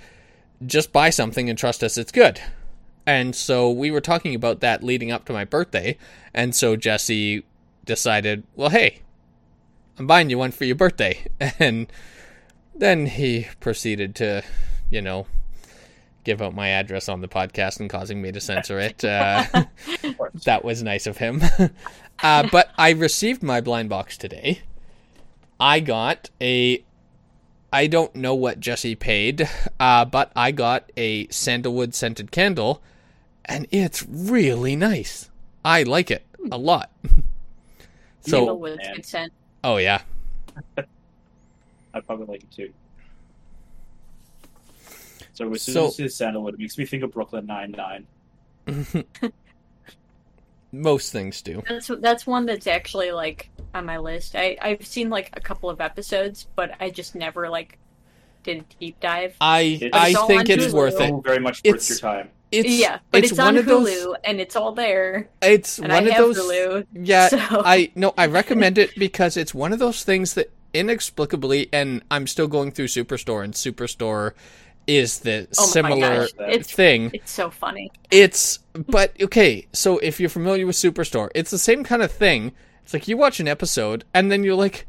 [0.66, 2.40] just buy something and trust us it's good.
[3.06, 5.98] And so we were talking about that leading up to my birthday
[6.34, 7.44] and so jesse
[7.84, 9.02] decided well hey
[10.00, 11.26] i'm buying you one for your birthday.
[11.60, 11.88] And
[12.76, 14.44] then he proceeded to,
[14.90, 15.28] you know,
[16.26, 19.06] give out my address on the podcast and causing me to censor it.
[19.06, 19.46] Uh,
[20.46, 21.42] that was nice of him.
[22.24, 24.62] uh, but I received my blind box today.
[25.60, 26.84] I got a.
[27.72, 29.50] I don't know what Jesse paid,
[29.80, 32.82] uh, but I got a sandalwood scented candle,
[33.44, 35.30] and it's really nice.
[35.64, 36.90] I like it a lot.
[38.22, 38.96] so, Sandalwood's man.
[38.96, 39.34] good scent.
[39.64, 40.02] oh yeah,
[41.96, 42.72] I'd probably like it too.
[45.34, 47.72] So as soon So- as you say sandalwood, it makes me think of Brooklyn Nine
[47.72, 48.06] Nine.
[50.72, 51.64] most things do.
[51.68, 54.36] That's that's one that's actually like on my list.
[54.36, 57.78] I I've seen like a couple of episodes, but I just never like
[58.44, 59.36] did a deep dive.
[59.40, 60.74] I It's I think it's Hulu.
[60.74, 61.10] worth it.
[61.10, 62.30] So very much worth It's- your time.
[62.52, 64.16] It's yeah, but it's, one on of Hulu those.
[64.24, 65.28] and it's all there.
[65.42, 66.38] It's And one I of have those.
[66.38, 70.52] Hulu, yeah, so- I no, I recommend it because it's one of those things that
[70.76, 74.34] inexplicably, and I'm still going through Superstore, and Superstore
[74.88, 77.10] is the Oh similar gosh, it's thing.
[77.14, 77.92] it's so funny.
[78.12, 82.52] It's but okay, so if you're familiar with Superstore, it's the same kind of thing.
[82.84, 84.86] It's like you watch an episode and then you're like,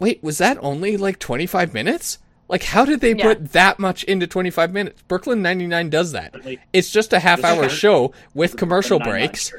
[0.00, 2.18] "Wait, was that only like 25 minutes?
[2.48, 3.24] Like, how did they Yeah.
[3.24, 5.02] put that much into 25 minutes?
[5.02, 6.44] Brooklyn 99 does that.
[6.44, 9.52] Like, It's just a half hour show with commercial breaks,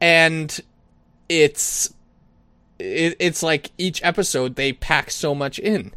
[0.00, 0.60] and
[1.28, 1.92] it's
[2.80, 5.92] it, it's like each episode they pack so much in.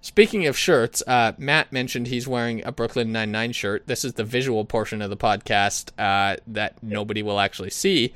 [0.00, 3.86] Speaking of shirts, uh, Matt mentioned he's wearing a Brooklyn Nine Nine shirt.
[3.88, 8.14] This is the visual portion of the podcast uh, that nobody will actually see.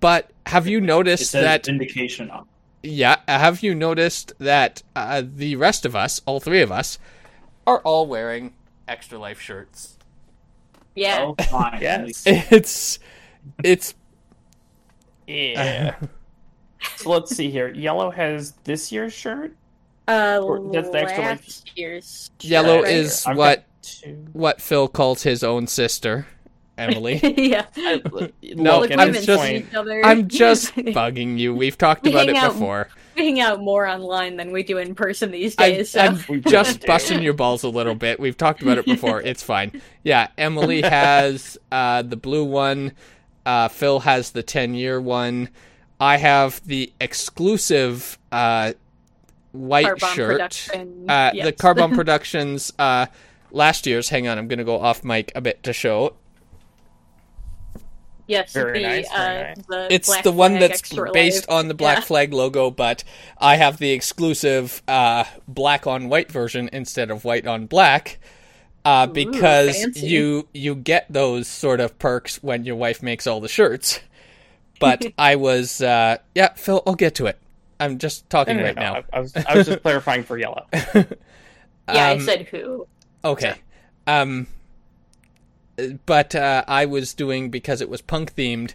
[0.00, 1.68] But have you It noticed says that?
[1.68, 2.30] indication?
[2.30, 2.46] on.
[2.82, 6.98] Yeah, have you noticed that uh, the rest of us, all three of us,
[7.66, 8.54] are all wearing
[8.88, 9.96] Extra Life shirts?
[10.96, 11.18] Yeah.
[11.38, 11.78] Oh, fine.
[11.82, 12.22] Yes.
[12.26, 12.98] It's
[13.62, 13.94] it's
[15.26, 15.96] Yeah.
[16.96, 17.68] So let's see here.
[17.68, 19.54] Yellow has this year's shirt.
[20.06, 22.30] Uh, Or that's the extra life- year's.
[22.40, 22.88] Yellow shirt.
[22.90, 23.64] is I've what
[24.32, 26.26] what Phil calls his own sister,
[26.76, 27.20] Emily.
[27.36, 27.66] yeah.
[27.76, 30.00] I- No, look, Look, at I'm just- see point, each other.
[30.04, 31.54] I'm just bugging you.
[31.54, 32.88] We've talked We about it hang out- before.
[33.16, 35.90] We hang out more online than we do in person these I, days.
[35.90, 36.00] so.
[36.00, 38.20] I'm We just busting your balls a little bit.
[38.20, 39.20] We've talked about it before.
[39.20, 39.82] It's fine.
[40.04, 42.92] Yeah, Emily has uh, the blue one.
[43.44, 45.48] Uh, Phil has the 10 year one.
[46.00, 48.72] I have the exclusive uh,
[49.52, 50.30] white Carbon shirt.
[50.32, 51.10] production.
[51.10, 51.54] Uh, The yes.
[51.58, 53.06] Carbon Productions uh,
[53.50, 54.08] last year's.
[54.08, 56.14] Hang on, I'm going to go off mic a bit to show.
[58.26, 59.66] yes, Very the, nice, very uh, nice.
[59.68, 61.58] the It's Black the one Flag that's based Life.
[61.58, 62.04] on the Black Yeah.
[62.04, 63.04] Flag logo, but
[63.38, 68.18] I have the exclusive uh, black on white version instead of white on black.
[68.84, 70.06] Uh, because fancy.
[70.06, 74.00] you you get those sort of perks when your wife makes all the shirts.
[74.78, 77.38] But I was uh, yeah, Phil, I'll get to it.
[77.80, 78.94] I'm just talking no, no, right no, now.
[78.94, 80.66] I, I was I was just clarifying for yellow.
[81.90, 82.86] Yeah, I Um, said who.
[83.24, 83.54] Okay.
[84.06, 84.46] Um
[86.06, 88.74] but uh, I was doing because it was punk themed.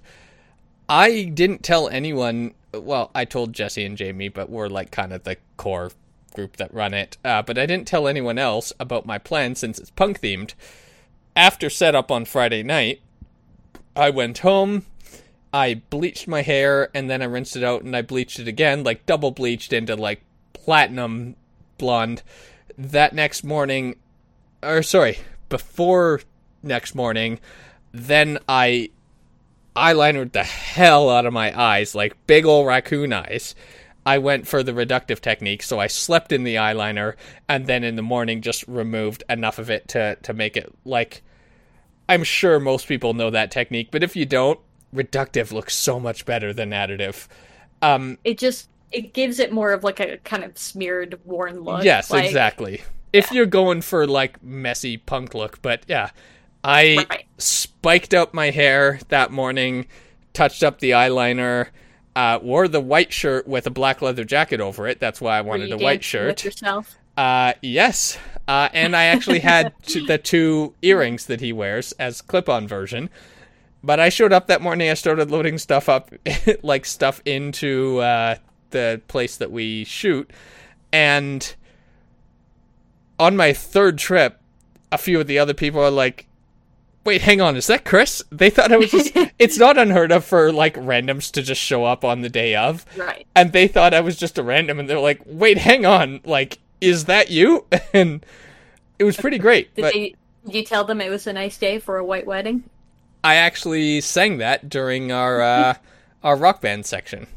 [0.88, 2.54] I didn't tell anyone.
[2.74, 5.92] Well, I told Jesse and Jamie, but we're like kind of the core
[6.34, 7.18] group that run it.
[7.24, 10.54] Uh, but I didn't tell anyone else about my plan since it's punk themed.
[11.36, 13.02] After setup on Friday night,
[13.96, 14.86] I went home.
[15.54, 18.84] I bleached my hair and then I rinsed it out and I bleached it again,
[18.84, 20.24] like double bleached into like
[20.54, 21.36] platinum
[21.78, 22.24] blonde.
[22.76, 23.98] That next morning,
[24.64, 26.22] or sorry, before
[26.64, 27.40] next morning,
[27.92, 28.90] then I
[29.76, 33.54] eyelinered the hell out of my eyes, like big ol' raccoon eyes.
[34.06, 37.14] I went for the reductive technique, so I slept in the eyeliner
[37.48, 41.22] and then in the morning just removed enough of it to, to make it like
[42.10, 44.60] I'm sure most people know that technique, but if you don't,
[44.94, 47.28] reductive looks so much better than additive.
[47.82, 51.84] Um It just it gives it more of like a kind of smeared, worn look.
[51.84, 52.82] yes, like- exactly.
[53.12, 56.10] If you're going for like messy punk look, but yeah.
[56.64, 57.26] I Right.
[57.38, 59.86] spiked up my hair that morning,
[60.34, 61.68] touched up the eyeliner,
[62.16, 65.00] uh, wore the white shirt with a black leather jacket over it.
[65.00, 66.44] That's why I wanted a white shirt.
[66.46, 66.96] yourself.
[67.18, 68.18] Uh, yes.
[68.48, 73.10] Uh, and I actually had t- the two earrings that he wears as clip-on version.
[73.84, 74.90] But I showed up that morning.
[74.90, 76.10] I started loading stuff up,
[76.64, 78.36] like stuff into uh,
[78.70, 80.30] the place that we shoot,
[80.92, 81.54] and
[83.20, 84.40] on my third trip,
[84.92, 86.28] a few of the other people are like,
[87.04, 89.12] "Wait, hang on, is that Chris?" They thought I was just.
[89.40, 92.86] it's not unheard of for like randoms to just show up on the day of
[92.98, 93.28] Right.
[93.36, 96.60] and they thought I was just a random, and they're like, "Wait, hang on, like,
[96.80, 98.26] is that you?" And
[98.98, 99.76] it was pretty great.
[99.76, 100.16] Did but they
[100.46, 102.64] did you tell them it was a nice day for a white wedding?
[103.24, 105.74] I actually sang that during our uh,
[106.24, 107.28] our rock band section.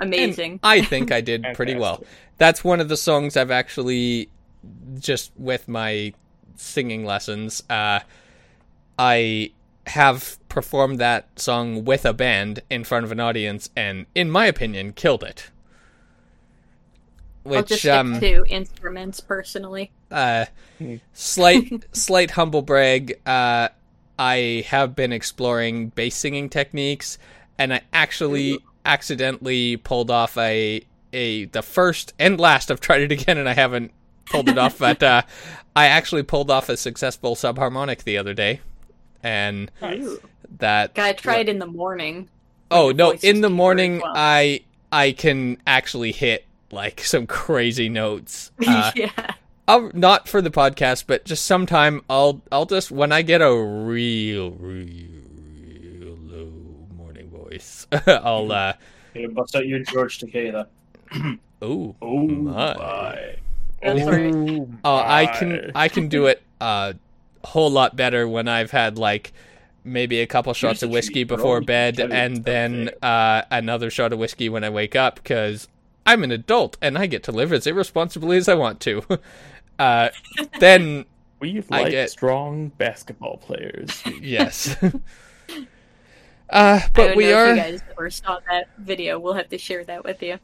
[0.00, 0.60] And Amazing.
[0.62, 2.02] I think I did pretty well.
[2.38, 4.28] That's one of the songs I've actually
[4.98, 6.12] just with my
[6.56, 7.62] singing lessons.
[7.68, 8.00] Uh,
[8.98, 9.52] I
[9.86, 14.46] have performed that song with a band in front of an audience, and in my
[14.46, 15.50] opinion, killed it.
[17.44, 19.90] Which I'll just stick um, to instruments personally.
[20.10, 20.46] uh,
[20.78, 20.96] Hmm.
[21.12, 23.18] slight slight humble brag.
[23.26, 23.68] Uh,
[24.18, 27.18] I have been exploring bass singing techniques,
[27.58, 32.70] and I actually accidentally pulled off a a the first and last.
[32.70, 33.92] I've tried it again, and I haven't
[34.26, 35.22] pulled it off, but uh,
[35.76, 38.60] I actually pulled off a successful subharmonic the other day,
[39.22, 40.18] and Nice.
[40.58, 42.28] That Gotta try in the morning.
[42.70, 43.12] Oh no!
[43.22, 44.12] In the morning, well.
[44.16, 48.50] I I can actually hit like some crazy notes.
[48.66, 49.34] Uh, yeah.
[49.68, 53.54] I'll, not for the podcast, but just sometime I'll I'll just when I get a
[53.54, 56.52] real real real low
[56.96, 58.72] morning voice, I'll uh
[59.14, 60.66] Okay, bust out your George Takei
[61.12, 61.38] then.
[61.64, 62.74] ooh Oh My.
[62.76, 63.34] my.
[63.82, 64.34] That's right.
[64.34, 66.94] Ooh, oh I can I can do it a
[67.44, 69.32] whole lot better when I've had like
[69.84, 73.90] maybe a couple shots the of whiskey treat, before You bed and then uh another
[73.90, 75.68] shot of whiskey when I wake up because
[76.06, 79.02] I'm an adult and I get to live as irresponsibly as I want to.
[79.78, 80.08] Uh,
[80.60, 81.04] then
[81.40, 84.02] We like get- strong basketball players.
[84.20, 84.76] yes.
[84.82, 84.90] uh,
[86.50, 89.18] I but don't we know are if you guys ever saw that video.
[89.18, 90.38] We'll have to share that with you.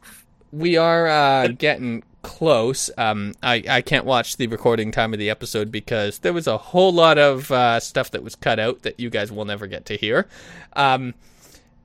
[0.52, 2.90] we are uh, getting close.
[2.96, 6.56] Um, I I can't watch the recording time of the episode because there was a
[6.58, 9.84] whole lot of uh, stuff that was cut out that you guys will never get
[9.86, 10.28] to hear.
[10.74, 11.14] Um,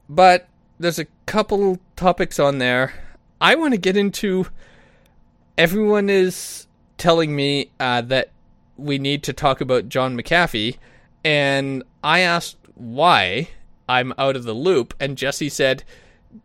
[0.08, 0.48] but
[0.80, 2.94] there's a couple topics on there
[3.42, 4.46] I want to get into.
[5.58, 6.68] Everyone is
[7.00, 8.30] telling me uh, that
[8.78, 10.78] we need to talk about John McAfee,
[11.24, 13.50] and I asked why.
[13.88, 15.84] I'm out of the loop, and Jesse said,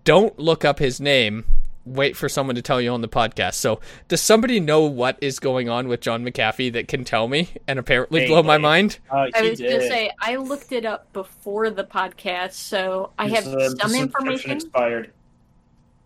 [0.05, 1.45] "Don't look up his name.
[1.85, 5.39] Wait for someone to tell you on the podcast." So, does somebody know what is
[5.39, 8.63] going on with John McAfee that can tell me and apparently blow my Mainly.
[8.63, 8.99] mind?
[9.11, 9.71] Uh, I was did.
[9.71, 13.91] gonna say I looked it up before the podcast, so I His, have uh, some
[13.91, 14.51] subscription information.
[14.53, 15.13] Expired.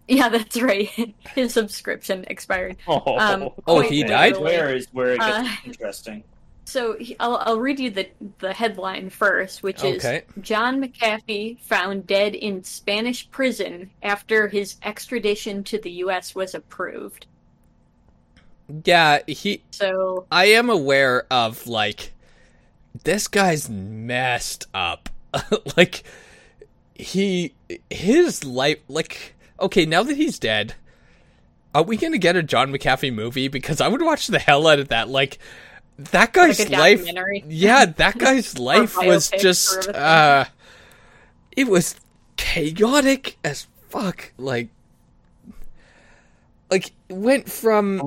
[0.09, 0.89] Yeah, that's right.
[1.35, 2.77] His subscription expired.
[2.87, 4.37] Oh, Um, Oh, he died?
[4.39, 6.25] Where is where it gets Uh, interesting?
[6.65, 10.23] So he- I'll, I'll read you the the headline first, which Okay.
[10.37, 16.35] is John McAfee found dead in Spanish prison after his extradition to the U.S.
[16.35, 17.27] was approved.
[18.85, 22.13] Yeah, he So I am aware of like
[23.05, 25.09] this guy's messed up.
[25.77, 26.03] like
[26.95, 27.55] he
[27.91, 30.75] his life like okay, now that he's dead,
[31.75, 34.67] are we going to get a John McAfee movie because I would watch the hell
[34.67, 35.39] out of that like
[35.99, 37.07] that guy's like life.
[37.47, 40.03] Yeah, that guy's life was just of a thing.
[40.03, 40.45] uh
[41.57, 41.97] it was
[42.37, 44.69] chaotic as fuck like
[46.71, 48.01] like went from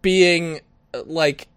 [0.00, 0.60] being
[0.94, 1.48] uh, like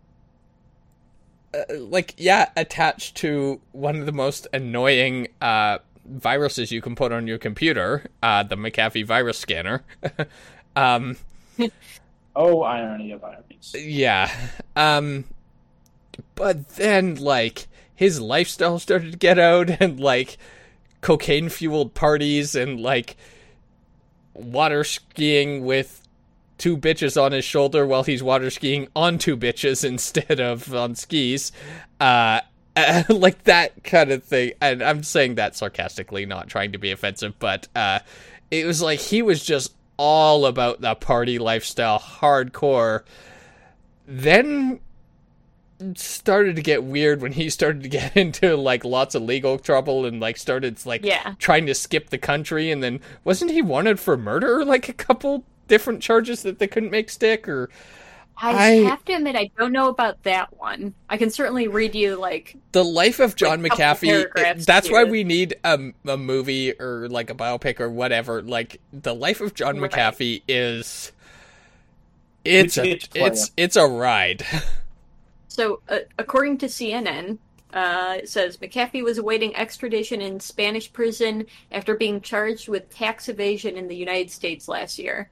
[1.54, 5.78] uh, like yeah attached to one of the most annoying uh
[6.10, 9.84] viruses you can put on your computer uh the McAfee virus scanner
[10.76, 11.18] um
[12.36, 13.76] Oh, irony of ironies.
[13.78, 14.32] yeah
[14.76, 15.26] um
[16.36, 20.38] but then like his lifestyle started to get out and like
[21.02, 23.16] cocaine fueled parties and like
[24.34, 26.02] water skiing with
[26.58, 30.96] two bitches on his shoulder while he's water skiing on two bitches instead of on
[30.96, 31.52] skis
[32.00, 32.40] uh
[33.10, 37.34] like that kind of thing and i'm saying that sarcastically not trying to be offensive
[37.40, 38.00] but uh
[38.52, 43.04] it was like he was just all about the party lifestyle hardcore
[44.08, 44.80] then
[45.96, 50.06] started to get weird when he started to get into like lots of legal trouble
[50.06, 51.34] and like started like Yeah.
[51.40, 55.44] trying to skip the country and then wasn't he wanted for murder like a couple
[55.68, 57.70] different charges that they couldn't make stick or
[58.42, 60.94] I, I- have to admit I don't know about that one.
[61.10, 65.04] I can certainly read you like the life of John Like, McAfee paragraphs that's why
[65.04, 69.54] we need a, a movie or like a biopic or whatever like the life of
[69.54, 69.92] John Right.
[69.92, 71.12] McAfee is
[72.46, 74.46] it's a get to play it's it's a ride
[75.52, 77.38] So, uh, according to CNN,
[77.74, 83.28] uh, it says McAfee was awaiting extradition in Spanish prison after being charged with tax
[83.28, 85.30] evasion in the United States last year.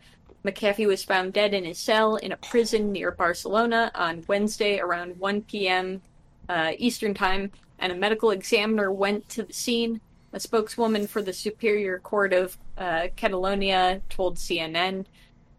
[0.47, 5.19] McAfee was found dead in his cell in a prison near Barcelona on Wednesday around
[5.19, 6.01] 1 p.m.
[6.47, 9.99] Uh, Eastern Time, and a medical examiner went to the scene.
[10.33, 15.05] A spokeswoman for the Superior Court of uh, Catalonia told CNN.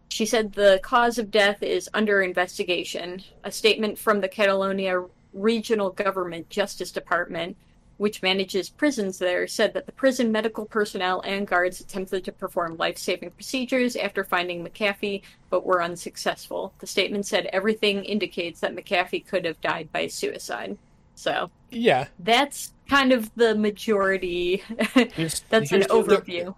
[0.09, 3.21] She said the cause of death is under investigation.
[3.43, 7.57] A statement from the Catalonia Regional Government Justice Department,
[7.99, 12.77] which manages prisons there, said that the prison medical personnel and guards attempted to perform
[12.77, 16.73] life saving procedures after finding McAfee, but were unsuccessful.
[16.79, 20.77] The statement said everything indicates that McAfee could have died by suicide.
[21.15, 24.63] So yeah that's kind of the majority.
[24.93, 26.55] Here's- that's an here's the- overview.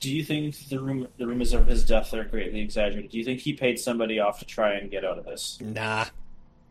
[0.00, 3.12] Do you think the rumor, the rumors of his death are greatly exaggerated?
[3.12, 6.06] Do you think he paid somebody off to try and get out of this, nah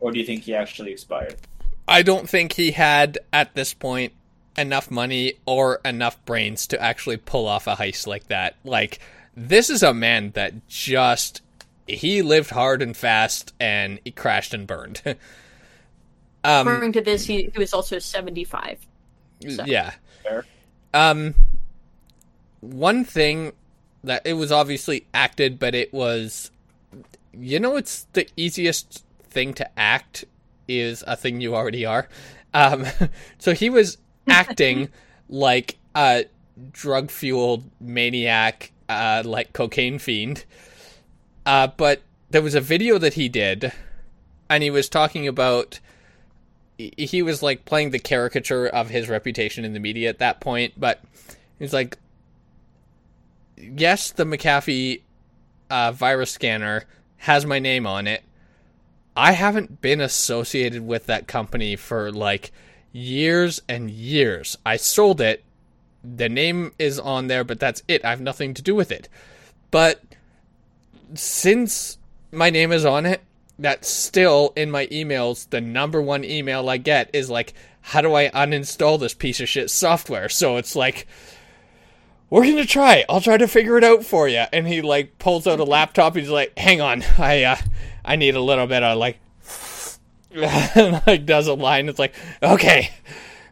[0.02, 1.38] or do you think he actually expired?
[1.88, 4.14] I don't think he had at this point
[4.58, 8.56] enough money or enough brains to actually pull off a heist like that.
[8.64, 9.00] Like
[9.36, 11.42] this is a man that just
[11.88, 15.02] he lived hard and fast and he crashed and burned.
[16.44, 18.80] um According to this, he, he was also 75.
[19.50, 19.64] so.
[19.66, 19.92] yeah.
[20.24, 20.46] Fair.
[20.94, 21.36] Um
[22.60, 23.54] one thing
[24.04, 26.52] that it was obviously acted but it was
[27.34, 30.26] you know it's the easiest thing to act
[30.80, 32.08] is a thing you already are.
[32.54, 32.86] Um
[33.38, 33.98] so he was
[34.28, 34.90] acting
[35.30, 36.26] like a
[36.72, 40.46] drug fueled maniac uh like cocaine fiend.
[41.46, 43.74] Uh but there was a video that he did
[44.50, 45.80] and he was talking about
[46.78, 50.74] he- was like playing the caricature of his reputation in the media at that point,
[50.78, 51.02] but
[51.60, 51.98] he's like,
[53.58, 55.02] yes, the McAfee
[55.70, 56.86] uh, virus scanner
[57.18, 58.24] has my name on it,
[59.16, 62.52] I haven't been associated with that company for like
[62.92, 64.58] years and years.
[64.66, 65.44] I sold it.
[66.04, 68.04] The name is on there, but that's it.
[68.04, 69.08] I have nothing to do with it.
[69.70, 70.02] But
[71.14, 71.98] since
[72.32, 73.22] my name is on it,
[73.60, 75.50] that's still in my emails.
[75.50, 79.50] The number one email I get is like, how do I uninstall this piece of
[79.50, 80.30] shit software?
[80.30, 81.08] So it's like,
[82.30, 83.06] we're gonna try.
[83.10, 84.46] I'll try to figure it out for you.
[84.54, 86.16] And he like pulls out a laptop.
[86.16, 87.58] He's like, hang on, I uh,
[88.04, 89.20] I need a little bit of like,
[90.34, 91.90] and like does a line.
[91.90, 92.90] It's like, okay,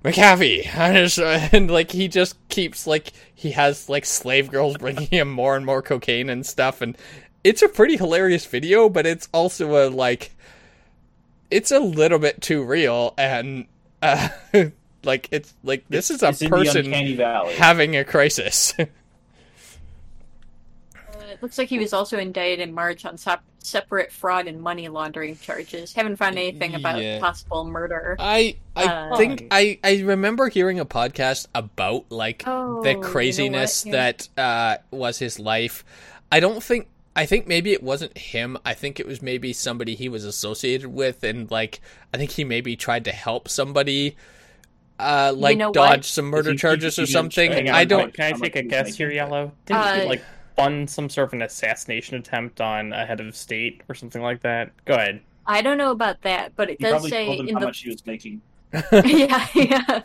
[0.04, 0.66] McAfee,
[1.54, 5.66] and like he just keeps like he has like slave girls bringing him more and
[5.66, 6.97] more cocaine and stuff, and
[7.43, 10.32] it's a pretty hilarious video, but it's also a like,
[11.52, 13.66] it's a little bit too real, and
[14.02, 14.30] uh,
[15.04, 16.91] like it's like this It's- is a it's in the person
[17.58, 18.74] having a crisis.
[21.40, 24.90] It looks like he was also indicted in March on sep- separate fraud and money
[24.90, 25.94] laundering charges.
[25.94, 27.20] Haven't found anything about Yeah.
[27.22, 28.18] possible murder.
[28.20, 32.96] I I Uh, think I I remember hearing a podcast about like Oh, the you
[32.96, 33.92] know craziness Yeah.
[33.94, 35.86] that uh, was his life.
[36.30, 38.58] I don't think I think maybe it wasn't him.
[38.66, 41.80] I think it was maybe somebody he was associated with, and like
[42.14, 44.18] I think he maybe tried to help somebody.
[45.00, 45.74] Uh, like know what?
[45.74, 47.52] dodge some murder he- charges he or didn't- something.
[47.54, 48.02] hang on, I don't.
[48.04, 48.12] on.
[48.12, 48.98] Can I take a guess making?
[48.98, 49.54] here, Yellow?
[49.66, 50.24] Didn't Uh, he like
[50.60, 54.41] fund some sort of an assassination attempt on a head of state or something like
[54.41, 54.72] that?
[54.86, 55.22] Go ahead.
[55.45, 57.66] I don't know about that, but it He does say told him in how the
[57.68, 58.41] much he was making.
[58.91, 60.01] yeah, yeah.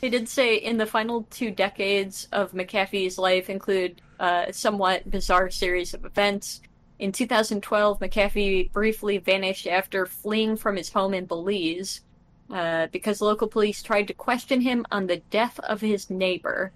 [0.00, 5.50] He did say in the final two decades of McAfee's life include a somewhat bizarre
[5.50, 6.60] series of events.
[6.98, 12.02] In 2012, McAfee briefly vanished after fleeing from his home in Belize
[12.52, 16.72] uh, because local police tried to question him on the death of his neighbor.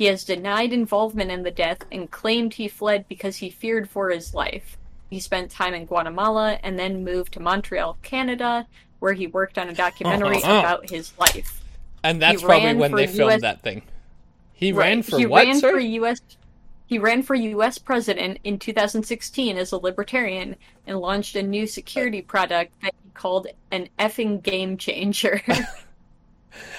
[0.00, 4.08] He has denied involvement in the death and claimed he fled because he feared for
[4.08, 4.78] his life.
[5.10, 8.66] He spent time in Guatemala and then moved to Montreal, Canada,
[9.00, 10.58] where he worked on a documentary oh.
[10.58, 11.62] about his life.
[12.02, 13.82] And that's probably when they filmed US that thing.
[14.54, 14.86] He Right.
[14.86, 15.44] ran for he what?
[15.44, 15.72] ran sir?
[15.72, 16.22] for U.S.
[16.86, 17.76] He ran for U.S.
[17.76, 23.48] president in 2016 as a libertarian and launched a new security product that he called
[23.70, 25.42] an effing game changer.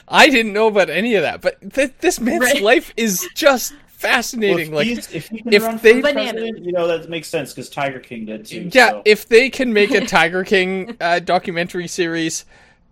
[0.07, 2.61] I didn't know about any of that, but th- this man's Right.
[2.61, 4.71] life is just fascinating.
[4.71, 7.09] Well, like, if, he's, if he can if run they- for president, you know that
[7.09, 8.69] makes sense because Tiger King did too.
[8.73, 9.01] yeah, so.
[9.05, 12.45] if they can make a Tiger King uh, documentary series,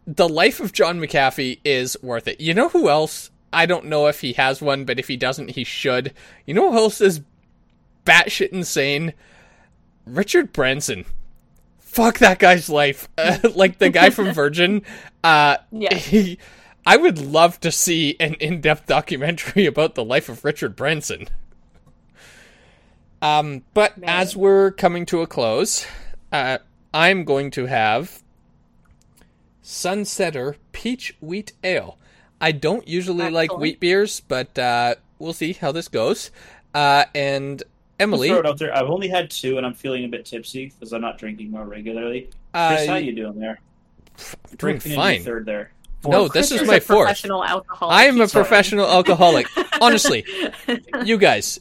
[0.07, 2.39] the life of John McAfee is worth it.
[2.41, 3.31] You know who else?
[3.51, 6.13] I don't know if he has one, but if he doesn't, he should.
[6.45, 7.21] You know who else is
[8.05, 9.13] batshit insane?
[10.05, 11.05] Richard Branson.
[11.79, 13.09] Fuck that guy's life.
[13.17, 14.83] Uh, like the guy from Virgin.
[15.23, 15.95] Uh, Yeah.
[15.95, 16.37] he,
[16.85, 21.27] I would love to see an in-depth documentary about the life of Richard Branson.
[23.21, 24.09] Um, but Man.
[24.09, 25.85] as we're coming to a close,
[26.31, 26.59] uh,
[26.93, 28.23] I'm going to have
[29.63, 31.97] Sunsetter Peach Wheat Ale.
[32.41, 36.31] I don't usually like wheat beers, but uh, we'll see how this goes.
[36.73, 37.61] Uh, and
[37.99, 38.75] I'll Emily, throw it out there.
[38.75, 41.65] I've only had two, and I'm feeling a bit tipsy because I'm not drinking more
[41.65, 42.29] regularly.
[42.53, 43.59] uh, Chris, how you doing there?
[44.17, 45.23] doing Drinking fine.
[45.23, 45.71] Third there.
[46.05, 47.07] No, Chris this is is my fourth.
[47.07, 47.93] professional alcoholic.
[47.95, 48.43] I am a He's fine.
[48.43, 49.47] professional alcoholic.
[49.81, 50.25] Honestly,
[51.03, 51.59] you guys,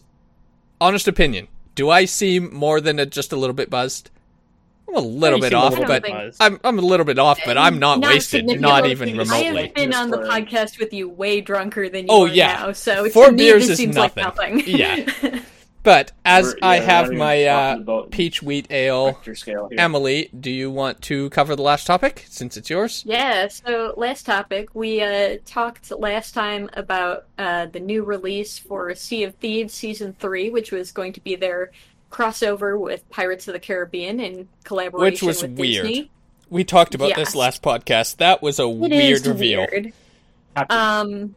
[0.81, 1.49] honest opinion.
[1.75, 4.11] Do I seem more than a, just a little bit buzzed?
[4.89, 6.35] I'm a little bit off, little but bit.
[6.41, 9.19] I'm I'm a little bit off, but I'm not, Not wasted, not I even think
[9.19, 9.63] I it's remotely.
[9.67, 12.53] have been on the podcast with you way drunker than you Oh, are yeah.
[12.55, 14.25] now, so Four to me, beers this is seems nothing.
[14.25, 14.63] like nothing.
[14.67, 15.07] Yeah.
[15.85, 19.71] But as We're- I yeah, have my uh, peach wheat ale, scale.
[19.79, 23.05] Emily, do you want to cover the last topic since it's yours?
[23.07, 28.95] Yeah, so last topic, we uh, talked last time about uh, the new release for
[28.95, 31.71] Sea of Thieves Season 3, which was going to be their
[32.11, 35.87] crossover with Pirates of the Caribbean in collaboration Which was with weird.
[35.87, 36.11] Disney.
[36.51, 38.17] We talked about this last podcast.
[38.17, 39.67] That was a It weird is reveal.
[39.71, 39.93] weird.
[40.71, 41.35] Um,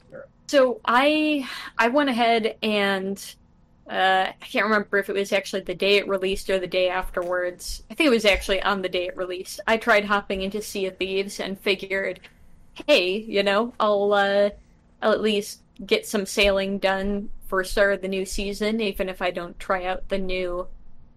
[0.48, 3.22] so I I went ahead and
[3.90, 6.90] uh, I can't remember if it was actually the day it released or the day
[6.90, 7.84] afterwards.
[7.90, 9.60] I think it was actually on the day it released.
[9.68, 12.22] I tried hopping into Sea of Thieves and figured,
[12.88, 14.50] hey, you know, I'll uh,
[15.02, 19.22] I'll at least get some sailing done for start of the new season, even if
[19.22, 20.68] I don't try out the new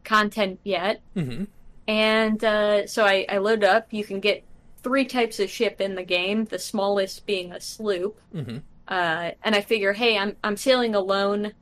[0.04, 1.00] content yet.
[1.14, 1.44] hmm
[1.86, 3.92] And uh, so I, I load up.
[3.92, 4.44] You can get
[4.82, 6.44] three types of ship in the game.
[6.46, 8.18] The smallest being a sloop.
[8.32, 8.58] hmm
[8.88, 11.52] Uh, and I figure, hey, I'm I'm sailing alone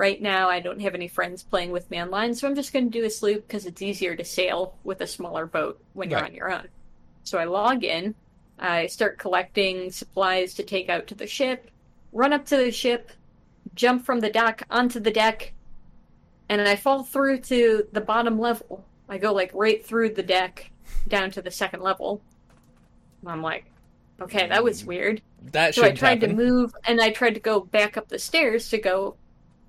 [0.00, 0.48] right now.
[0.48, 3.04] I don't have any friends playing with me online, so I'm just going to do
[3.04, 6.30] a sloop because it's easier to sail with a smaller boat when you're Right.
[6.30, 6.68] on your own.
[7.22, 8.14] So I log in.
[8.58, 11.70] I start collecting supplies to take out to the ship.
[12.12, 13.10] Run up to the ship,
[13.74, 15.52] jump from the dock onto the deck,
[16.48, 18.82] and I fall through to the bottom level.
[19.08, 20.70] I go like right through the deck
[21.08, 22.22] down to the second level.
[23.20, 23.66] And I'm like,
[24.20, 24.86] okay, that was mm.
[24.86, 25.22] weird.
[25.52, 26.36] That So I tried happen.
[26.36, 29.16] to move and I tried to go back up the stairs to go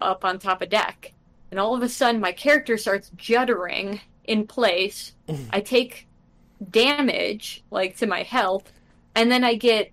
[0.01, 1.13] up on top of deck.
[1.51, 5.13] And all of a sudden my character starts juddering in place.
[5.51, 6.07] I take
[6.69, 8.71] damage, like to my health,
[9.15, 9.91] and then I get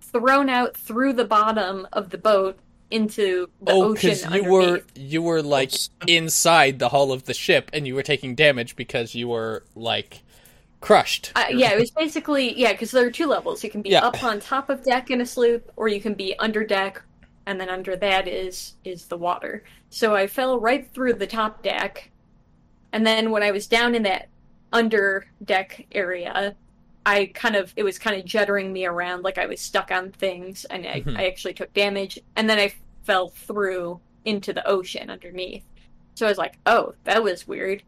[0.00, 2.58] thrown out through the bottom of the boat
[2.90, 5.72] into the Oh, ocean because you were you were like
[6.06, 10.22] inside the hull of the ship, and you were taking damage because you were like
[10.80, 11.32] crushed.
[11.36, 13.62] Uh, yeah, it was basically yeah, because there are two levels.
[13.62, 14.04] You can be Yeah.
[14.04, 17.02] up on top of deck in a sloop, or you can be under deck,
[17.46, 19.64] and then under that is is the water.
[19.90, 22.10] So I fell right through the top deck,
[22.92, 24.28] and then when I was down in that
[24.72, 26.54] under deck area,
[27.06, 30.12] I kind of it was kind of juddering me around like I was stuck on
[30.12, 31.18] things, and I, Mhm.
[31.18, 32.72] I actually took damage, and then I
[33.02, 35.64] fell through into the ocean underneath.
[36.14, 37.82] So I was like, oh, that was weird.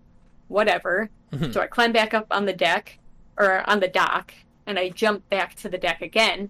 [0.48, 1.10] Whatever.
[1.32, 1.52] Mhm.
[1.52, 2.98] So I climb back up on the deck
[3.38, 4.32] or on the dock
[4.66, 6.48] and I jump back to the deck again.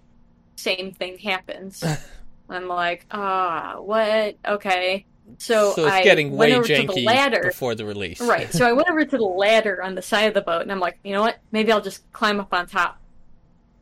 [0.55, 1.83] Same thing happens.
[2.55, 4.37] I'm like, ah, what?
[4.45, 5.05] Okay.
[5.37, 7.41] So, so it's I getting went way over to the janky ladder.
[7.43, 8.21] before the release.
[8.21, 8.51] Right.
[8.51, 10.79] So I went over to the ladder on the side of the boat and I'm
[10.79, 11.39] like, you know what?
[11.51, 12.99] Maybe I'll just climb up on top.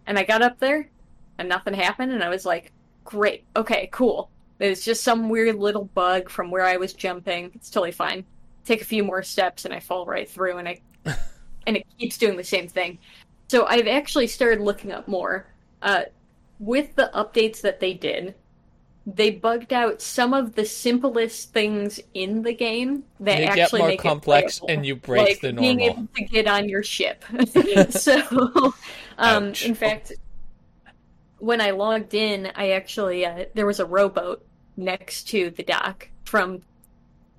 [0.06, 0.90] And I got up there
[1.38, 2.72] and nothing happened and I was like,
[3.04, 3.46] great.
[3.56, 4.30] Okay, cool.
[4.60, 7.52] It was just some weird little bug from where I was jumping.
[7.56, 8.24] It's totally fine.
[8.64, 10.82] Take a few more steps and I fall right through and I
[11.68, 13.00] and it keeps doing the same thing.
[13.48, 15.48] So I've actually started looking up more.
[15.82, 16.04] Uh,
[16.60, 18.36] with the updates that they did,
[19.06, 23.96] they bugged out some of the simplest things in the game that They get more
[23.96, 27.26] complex, and you break like the being able to get on your ship.
[27.90, 28.74] so,
[29.18, 30.14] um, in fact,
[31.40, 34.46] when I logged in, I actually uh, there was a rowboat
[34.78, 36.62] next to the dock from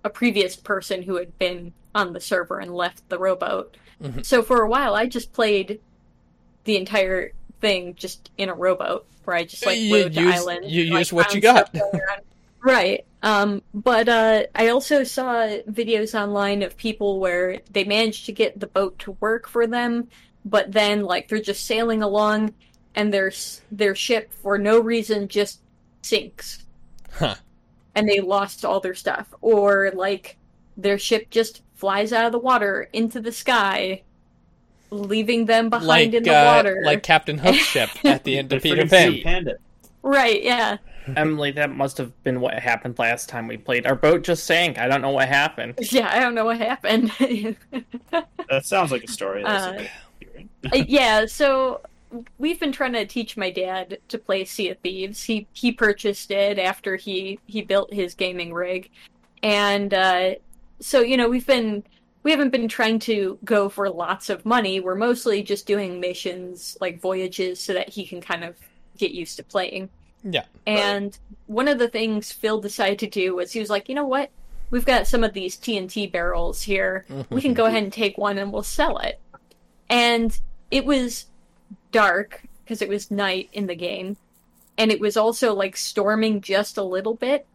[0.05, 3.77] a previous person who had been on the server and left the rowboat.
[4.03, 4.27] Mhm.
[4.27, 5.81] So for a while, I just played
[6.65, 7.33] the entire
[7.63, 10.71] thing just in a rowboat, where I just like You rode the use- island.
[10.71, 11.69] you and, like, use what you got.
[11.69, 12.21] stuff going around.
[12.65, 13.07] Right.
[13.23, 15.33] Um, but uh, I also saw
[15.71, 20.09] videos online of people where they managed to get the boat to work for them,
[20.45, 22.53] but then like they're just sailing along,
[22.95, 23.33] and their
[23.71, 25.61] their ship for no reason just
[26.03, 26.65] sinks,
[27.13, 27.37] Huh.
[27.95, 30.37] and they lost all their stuff, or like
[30.77, 34.03] their ship just flies out of the water into the sky,
[34.93, 36.83] leaving them behind Like in the uh, water.
[36.85, 39.51] like Captain Hook's ship at the end of Peter Pan.
[40.03, 40.43] Right?
[40.43, 40.77] Yeah.
[41.17, 43.87] Emily, that must have been what happened last time we played.
[43.87, 44.79] Our boat just sank.
[44.79, 45.75] I don't know what happened.
[45.91, 46.09] Yeah.
[46.13, 47.11] I don't know what happened.
[48.51, 49.43] That sounds like a story.
[49.43, 49.91] That's Uh, a bit
[50.21, 50.49] hearing.
[50.73, 51.81] Uh, yeah, so
[52.39, 55.23] we've been trying to teach my dad to play Sea of Thieves.
[55.25, 58.91] He he purchased it after he he built his gaming rig,
[59.43, 60.35] and uh,
[60.81, 61.83] so you know we've been
[62.23, 64.81] we haven't been trying to go for lots of money.
[64.81, 68.57] We're mostly just doing missions like voyages so that he can kind of
[68.97, 69.89] get used to playing.
[70.23, 70.45] Yeah.
[70.67, 74.07] And one of the things Phil decided to do was he was like, you know
[74.07, 74.31] what?
[74.71, 77.05] We've got some of these TNT barrels here.
[77.29, 79.21] We can go ahead and take one and we'll sell it.
[79.91, 80.39] And
[80.71, 81.27] it was
[81.91, 84.17] dark because it was night in the game.
[84.79, 87.47] And it was also like storming just a little bit.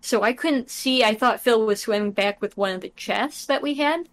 [0.00, 1.04] So I couldn't see.
[1.04, 4.08] I thought Phil was swimming back with one of the chests that we had.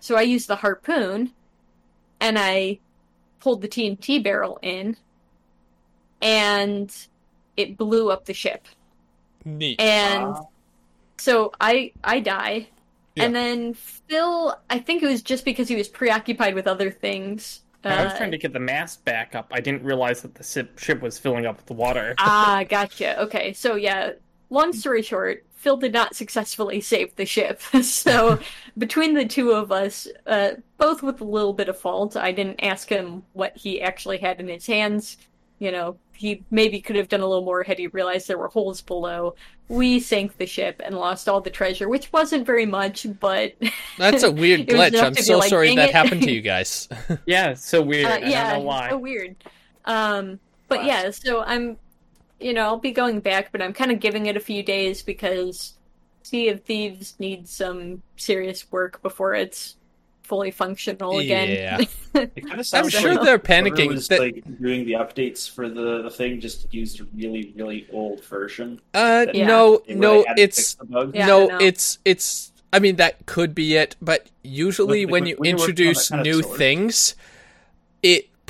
[0.00, 1.32] So I used the harpoon
[2.20, 2.78] and I
[3.40, 4.96] pulled the TNT barrel in
[6.20, 6.94] and
[7.56, 8.66] it blew up the ship.
[9.44, 9.80] Neat.
[9.80, 10.34] And
[11.18, 12.68] so I I die.
[13.14, 13.24] Yeah.
[13.24, 17.62] And then Phil, I think it was just because he was preoccupied with other things.
[17.84, 19.48] I was Uh, trying to get the mast back up.
[19.52, 22.14] I didn't realize that the ship, ship was filling up with water.
[22.18, 23.20] ah, gotcha.
[23.22, 24.12] Okay, so yeah.
[24.50, 27.60] Long story short, Phil did not successfully save the ship.
[27.82, 28.38] so
[28.78, 32.62] between the two of us, uh, both with a little bit of fault, I didn't
[32.62, 35.16] ask him what he actually had in his hands.
[35.58, 38.46] You know, he maybe could have done a little more had he realized there were
[38.46, 39.34] holes below.
[39.68, 43.54] We sank the ship and lost all the treasure, which wasn't very much, but
[43.98, 44.88] That's a weird it was glitch.
[44.90, 46.88] enough I'm to be so like, sorry that it." happened to you guys.
[47.26, 48.06] Yeah, so weird.
[48.06, 48.88] Uh, I yeah, don't know why.
[48.90, 49.34] so weird.
[49.86, 50.38] Um,
[50.68, 50.86] but Wow.
[50.86, 51.76] yeah, so I'm,
[52.40, 55.02] you know, I'll be going back, but I'm kind of giving it a few days
[55.02, 55.74] because
[56.22, 59.76] Sea of Thieves needs some serious work before it's
[60.22, 61.48] fully functional again.
[61.48, 61.78] Yeah.
[62.14, 65.68] It kind of I'm sure like they're panicking was that- like doing the updates for
[65.68, 68.80] the, the thing just used a really really old version.
[68.92, 69.46] Uh, Yeah.
[69.46, 71.14] no, no, it's fixed the bug.
[71.14, 72.52] Yeah, no, it's it's.
[72.72, 75.64] I mean, that could be it, but usually like, when when- you when you're working
[75.64, 77.16] on introduce that kind of new sword- things, it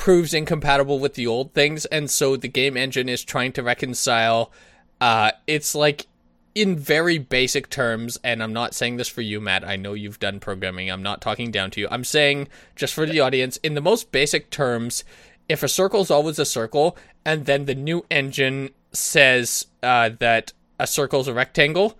[0.09, 4.51] proves incompatible with the old things, and so the game engine is trying to reconcile.
[4.99, 6.07] Uh, it's like
[6.55, 9.63] in very basic terms, and I'm not saying this for you, Matt.
[9.63, 10.89] I know you've done programming.
[10.89, 11.87] I'm not talking down to you.
[11.91, 15.03] I'm saying just for the audience, in the most basic terms,
[15.47, 20.53] if a circle is always a circle, and then the new engine says uh, that
[20.79, 21.99] a circle is a rectangle,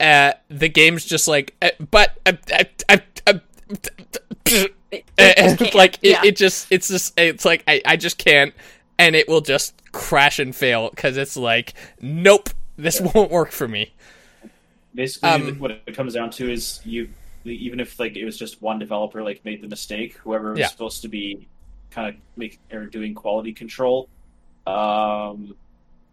[0.00, 2.32] uh, the game's just like, uh, but uh,
[2.88, 5.74] uh, It- it and can't.
[5.74, 6.22] like it, Yeah.
[6.24, 8.54] it just it's just it's like I, I just can't
[8.98, 13.68] and it will just crash and fail because it's like nope this won't work for
[13.68, 13.92] me
[14.94, 17.08] Basically, Um, what it comes down to is you,
[17.44, 20.66] even if like it was just one developer like made the mistake, whoever was Yeah.
[20.66, 21.46] supposed to be
[21.92, 24.08] kind of make or doing quality control,
[24.66, 25.54] um,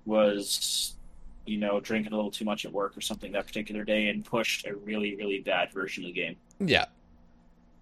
[0.05, 0.93] was
[1.45, 4.23] you know drinking a little too much at work or something that particular day and
[4.25, 6.36] pushed a really really bad version of the game.
[6.59, 6.86] yeah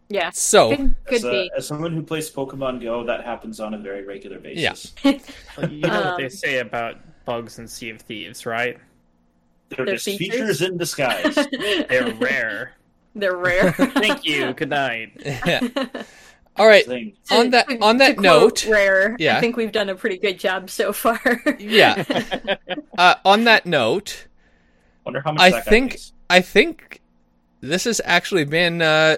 [0.10, 0.30] yeah.
[0.32, 1.52] so Could, could as, a- be.
[1.58, 4.94] as someone who plays Pokemon Go, that happens on a very regular basis.
[5.58, 8.78] Well, You know what they Um, say about bugs and Sea of Thieves, right?
[9.70, 10.30] They're, They're just features?
[10.32, 11.36] features in disguise.
[11.90, 12.74] They're rare.
[13.16, 13.72] They're rare.
[13.74, 14.54] Thank you.
[14.54, 15.14] Good night.
[15.26, 15.62] yeah.
[16.58, 16.86] all right.
[16.86, 19.16] To- on that on that note rare.
[19.18, 19.38] Yeah.
[19.38, 21.20] I think we've done a pretty good job so far.
[21.58, 22.04] yeah
[22.98, 24.28] uh, on that note
[25.06, 25.98] Wonder how much I that think.
[26.30, 27.02] I think
[27.62, 29.18] this has actually been uh,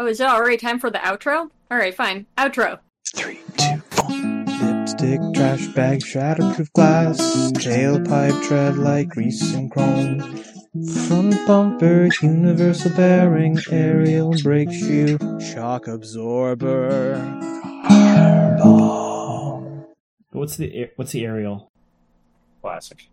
[0.00, 1.50] Oh, is it already time for the outro?
[1.70, 2.26] All right, fine.
[2.36, 2.78] Outro.
[3.14, 4.46] Three, two, one.
[4.46, 7.18] Lipstick, trash bag, shatterproof glass,
[7.52, 10.20] tailpipe tread like grease and chrome.
[11.06, 17.16] Front bumper, universal bearing, aerial brake shoe, shock absorber.
[17.88, 19.84] Hardball.
[20.30, 21.70] What's the what's the aerial?
[22.60, 23.06] classic.